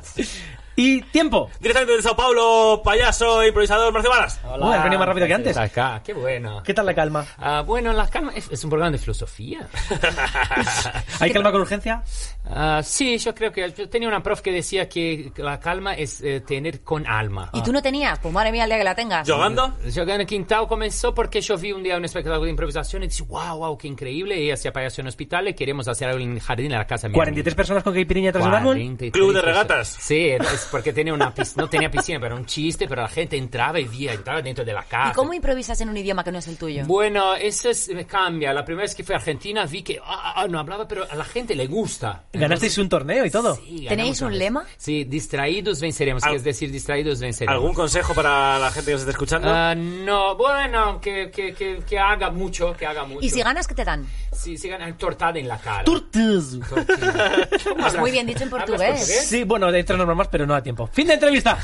[0.80, 1.50] Y tiempo.
[1.60, 4.40] Directamente de Sao Paulo, payaso, improvisador, Marcio Balas.
[4.46, 5.58] Uy, has venido más rápido que antes.
[5.58, 6.62] Acá, qué bueno.
[6.64, 7.26] ¿Qué tal la calma?
[7.40, 9.68] Ah, bueno, la calma es, es un programa de filosofía.
[11.20, 12.04] ¿Hay calma con urgencia?
[12.46, 16.22] Ah, sí, yo creo que yo tenía una prof que decía que la calma es
[16.22, 17.50] eh, tener con alma.
[17.54, 18.20] ¿Y tú no tenías?
[18.20, 19.28] Pues madre mía, el día que la tengas.
[19.28, 19.74] ¿Jugando?
[19.90, 23.58] Giocando Quintao comenzó porque yo vi un día un espectáculo de improvisación y dije, wow,
[23.58, 24.40] wow, qué increíble.
[24.40, 27.08] Ella hacía payaso en hospital y queremos hacer algo en el jardín de la casa
[27.08, 27.58] de mi 43 amigo.
[27.58, 28.76] personas con caipirinha tras un árbol.
[28.76, 29.98] 43 Club de regatas.
[30.00, 33.80] Sí, es porque tenía una no tenía piscina, pero un chiste, pero la gente entraba
[33.80, 35.12] y vía, entraba dentro de la casa.
[35.12, 36.84] ¿Y cómo improvisas en un idioma que no es el tuyo?
[36.86, 38.54] Bueno, eso es, me cambia.
[38.54, 41.16] La primera vez que fui a Argentina vi que ah, ah, no hablaba, pero a
[41.16, 42.24] la gente le gusta.
[42.34, 43.56] Ganasteis un torneo y todo.
[43.56, 44.66] Sí, ¿Tenéis un lema?
[44.78, 47.56] Sí, distraídos venceremos, Al- que es decir, distraídos venceremos.
[47.56, 49.50] ¿Algún consejo para la gente que nos esté escuchando?
[49.52, 53.26] Ah, no, bueno, que, que, que, que haga mucho, que haga mucho.
[53.26, 54.06] ¿Y si ganas, qué te dan?
[54.38, 55.84] Si, si ganan tortada en la cara.
[55.84, 56.60] Turtus.
[57.80, 58.90] Pues muy bien dicho en ¿Hablas portugués.
[59.00, 59.28] portugués?
[59.28, 60.88] Sí, bueno, hay tres normas más, pero no da tiempo.
[60.88, 61.58] Fin de entrevista.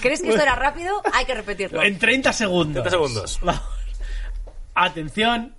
[0.00, 1.00] ¿Crees que esto era rápido?
[1.12, 1.82] Hay que repetirlo.
[1.82, 2.82] En 30 segundos.
[2.84, 3.38] 30 segundos.
[3.42, 3.62] Vamos.
[4.74, 5.54] Atención.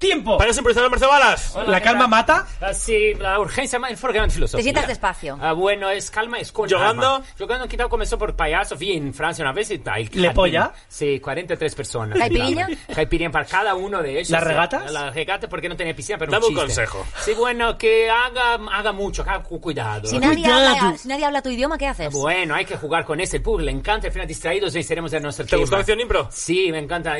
[0.00, 0.38] Tiempo.
[0.38, 1.54] Payaso, improvisador, Marcio Balas.
[1.68, 2.46] La calma mata.
[2.60, 4.58] Ah, sí, la urgencia más fue gran filosofía.
[4.58, 5.38] Te sientas despacio.
[5.40, 6.68] Ah, bueno, es calma, es con.
[6.70, 10.08] Jugando en Quintao comenzó por payaso, vi en Francia una vez y tal.
[10.12, 10.72] ¿Le polla?
[10.88, 12.18] Sí, 43 personas.
[12.18, 12.66] ¿Caipirinha?
[12.94, 14.30] Caipirinha para cada uno de ellos.
[14.30, 14.90] ¿Las Sí, regatas?
[14.90, 16.64] La regata porque no tenía piscina, pero Dame un chiste.
[16.66, 17.06] consejo.
[17.20, 20.08] Sí, bueno, que haga, haga mucho, que haga cu- cuidado.
[20.08, 20.76] Si nadie, Cuidado.
[20.86, 22.10] habla, si nadie habla tu idioma, ¿qué haces?
[22.12, 25.20] Bueno, hay que jugar con ese, el público le encanta, al final distraídos venceremos de
[25.20, 25.60] nuestro ¿Te tema.
[25.60, 26.28] gustó Acción Impro?
[26.32, 27.16] Sí, me encanta,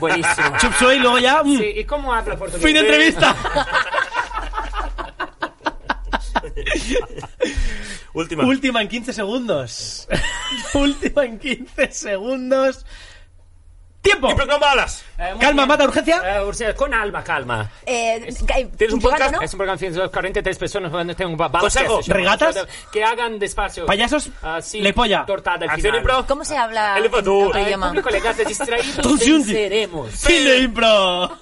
[0.00, 0.56] buenísimo.
[0.60, 1.42] Chup y luego ya.
[1.44, 2.07] mm, Sí, ¿y cómo
[2.60, 3.36] Fin de entrevista.
[8.14, 8.44] Última.
[8.44, 10.08] Última en 15 segundos.
[10.74, 12.84] Última en 15 segundos.
[14.00, 14.30] ¡Tiempo!
[14.30, 15.04] Impro con Balas.
[15.18, 15.68] Eh, Calma, bien.
[15.68, 16.22] mata, urgencia.
[16.24, 17.68] Eh, urgencia, con alma, calma.
[17.84, 18.32] Eh,
[18.76, 19.32] ¿Tienes un podcast?
[19.34, 19.42] ¿no?
[19.42, 22.00] Es un programa de 43 personas cuando tengo balas Consejo.
[22.00, 22.12] que.
[22.14, 22.66] ¿Regatas?
[22.92, 23.86] Que hagan despacio.
[23.86, 25.26] Payasos, Ah, sí, le polla.
[25.26, 25.96] Tortada al final.
[25.98, 26.24] Impro.
[26.26, 27.48] ¿Cómo se habla El en Ecuador.
[27.48, 28.10] otro Ah, El público
[30.44, 31.38] le impro.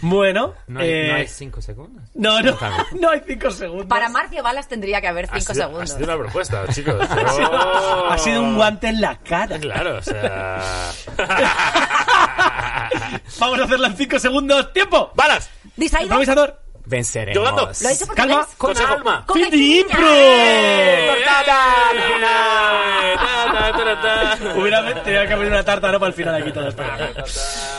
[0.00, 2.04] Bueno, No hay, eh, no hay cinco segundos.
[2.14, 2.56] no, no,
[3.00, 3.86] no hay 5 segundos.
[3.86, 5.90] Para Marcio Balas tendría que haber Ha 5 sido- segundos.
[5.90, 6.94] Ha sido una propuesta, chicos.
[7.10, 9.58] Ha sido un guante en la cara.
[9.58, 10.92] Claro, o sea.
[13.40, 14.72] Vamos a hacerla en 5 segundos.
[14.72, 15.10] ¡Tiempo!
[15.16, 15.50] ¡Balas!
[15.76, 16.06] ¿Distraído?
[16.06, 16.60] Improvisador.
[16.88, 17.38] Venceremos.
[17.38, 17.62] Jugando.
[17.80, 18.46] ¿Lo ha dicho por Calma.
[18.56, 18.94] Con Consejo.
[18.94, 19.24] alma.
[19.26, 19.80] Con ¡Fin de caipirinha.
[19.80, 21.14] impro!
[21.14, 23.16] Tortada al final.
[23.18, 24.54] Ta, ta, ta, ta.
[24.58, 26.82] Hubiera tenido que haber una tarta no para el final aquí todo esto.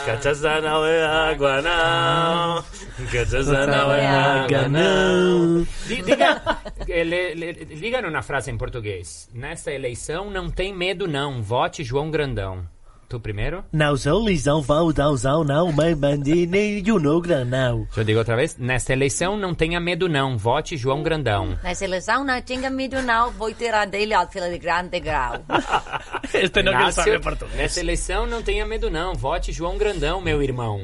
[0.06, 2.66] Cachaza no de agua, no.
[3.12, 5.60] Cachaza no de agua, no.
[5.88, 9.28] Di- Diga, eh, le- le- diga una frase em português.
[9.34, 11.42] Nesta eleição não tem medo não.
[11.42, 12.64] Vote João Grandão.
[13.10, 13.64] Tu primeiro?
[13.74, 17.88] Now so lisão vau dau zau now my bandine you know granau.
[17.98, 18.56] Eu digo outra vez.
[18.58, 20.38] Nesta eleição não tenha medo não.
[20.38, 21.58] Vote João Grandão.
[21.64, 25.44] Na seleção não tinha medo não, vou tirar dele ao fila de grande grau.
[26.32, 27.58] Este no que él sabe Inácio, portugués.
[27.58, 29.16] Nesta eleição não tenha medo não.
[29.16, 30.82] Vote João Grandão, meu irmão.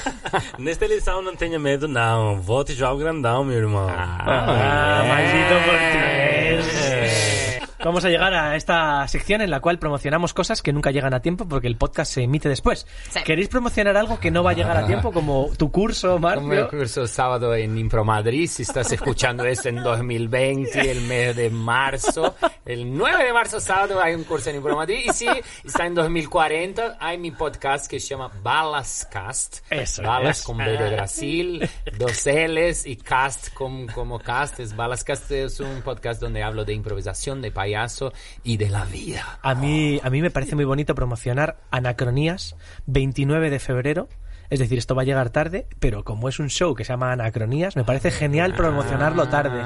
[0.58, 2.40] Nesta eleição não tenha medo, não.
[2.40, 3.88] Vote João Grandão, meu irmão.
[3.90, 7.44] Ah, maldito portugués.
[7.84, 11.20] Vamos a llegar a esta sección en la cual promocionamos cosas que nunca llegan a
[11.20, 12.86] tiempo porque el podcast se emite después.
[13.10, 13.20] Sí.
[13.24, 16.40] ¿Queréis promocionar algo que no va a llegar a tiempo como tu curso, Como el
[16.42, 16.68] Marcio?
[16.70, 22.34] curso sábado en Impro Madrid, si estás escuchando esto en 2020, el mes de marzo,
[22.64, 25.26] el 9 de marzo sábado hay un curso en Impro Madrid y si
[25.64, 29.58] está en 2040 hay mi podcast que se llama Balascast.
[29.70, 30.44] Eso Balas es.
[30.44, 31.68] con B de Brasil,
[31.98, 34.60] dos L's y cast con, como cast.
[34.60, 38.12] Es Balascast es un podcast donde hablo de improvisación, de payaso
[38.42, 39.38] y de la vida.
[39.42, 42.56] A mí, a mí me parece muy bonito promocionar Anacronías
[42.86, 44.08] 29 de febrero.
[44.48, 47.12] Es decir, esto va a llegar tarde, pero como es un show que se llama
[47.12, 49.60] Anacronías, me parece genial promocionarlo tarde.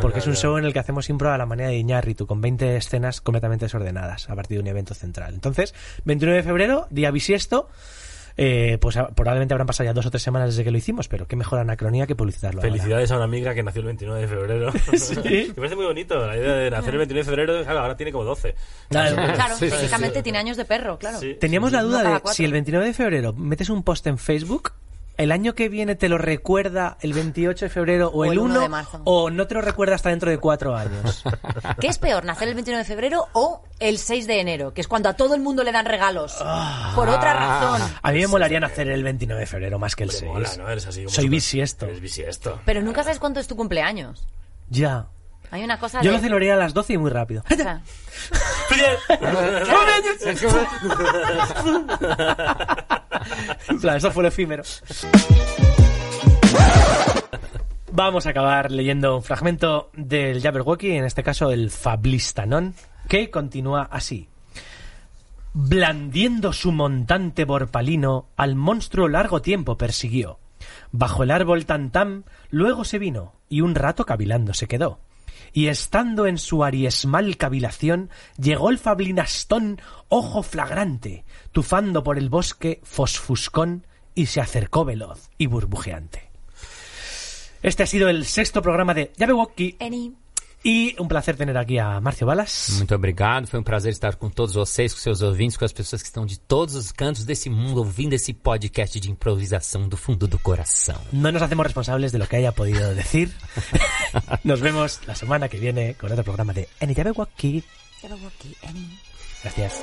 [0.00, 2.40] Porque es un show en el que hacemos impro a la manera de Iñárritu, con
[2.40, 5.34] 20 escenas completamente desordenadas, a partir de un evento central.
[5.34, 5.74] Entonces,
[6.04, 7.68] 29 de febrero, día bisiesto,
[8.36, 11.08] eh, pues a- probablemente habrán pasado ya dos o tres semanas desde que lo hicimos,
[11.08, 12.70] pero qué mejor Anacronía que publicitarlo ahora.
[12.72, 14.72] Felicidades a una amiga que nació el 29 de febrero.
[15.24, 17.62] Me parece muy bonito la idea de nacer el 29 de febrero.
[17.64, 18.54] Claro, ahora tiene como 12.
[18.88, 19.16] Claro.
[19.16, 21.18] Claro, Sí, sí, técnicamente tiene años de perro, claro.
[21.18, 21.34] Sí.
[21.40, 24.72] Teníamos la duda de si el 29 de febrero metes un post en Facebook,
[25.22, 28.68] el año que viene te lo recuerda el 28 de febrero o, el 1, de
[28.68, 29.00] marzo.
[29.04, 31.22] o no te lo recuerda hasta dentro de cuatro años.
[31.80, 34.74] ¿Qué es peor, nacer el 29 de febrero o el 6 de enero?
[34.74, 36.34] Que es cuando a todo el mundo le dan regalos.
[36.94, 37.82] Por otra razón.
[38.02, 40.24] A mí me molaría nacer el 29 de febrero más que el 6.
[40.24, 40.68] Mola, ¿no?
[40.68, 41.86] Eres así como Soy bisiesto.
[41.86, 42.60] Eres bisiesto.
[42.64, 44.26] Pero nunca sabes cuándo es tu cumpleaños.
[44.68, 45.06] Ya.
[45.52, 46.16] Hay una cosa Yo de...
[46.16, 47.44] lo celebré a las 12 y muy rápido.
[47.48, 47.82] o sea,
[53.68, 54.62] En plan, eso fue lo efímero.
[57.92, 62.74] Vamos a acabar leyendo un fragmento del Jabberwocky, en este caso el Fablistanon,
[63.06, 64.30] que continúa así.
[65.52, 70.38] Blandiendo su montante borpalino, al monstruo largo tiempo persiguió.
[70.92, 74.98] Bajo el árbol tantam, luego se vino, y un rato cavilando se quedó.
[75.52, 82.80] Y estando en su ariesmal cavilación, llegó el fablinastón, ojo flagrante, tufando por el bosque
[82.82, 86.30] fosfuscón, y se acercó veloz y burbujeante.
[87.62, 90.16] Este ha sido el sexto programa de Jabberwocky, Eni.
[90.62, 92.70] Y un placer tener aquí a Marcio Balas.
[92.76, 96.02] Muito obrigado, foi um prazer estar com todos vocês, com seus ouvintes, com as pessoas
[96.02, 100.26] que estão de todos os cantos desse mundo ouvindo esse podcast de improvisação do fundo
[100.28, 101.00] do coração.
[101.12, 103.30] No nos hacemos responsables de lo que haya podido decir.
[104.44, 106.94] Nos vemos la semana que viene con otro programa de Any.
[109.42, 109.82] Gracias.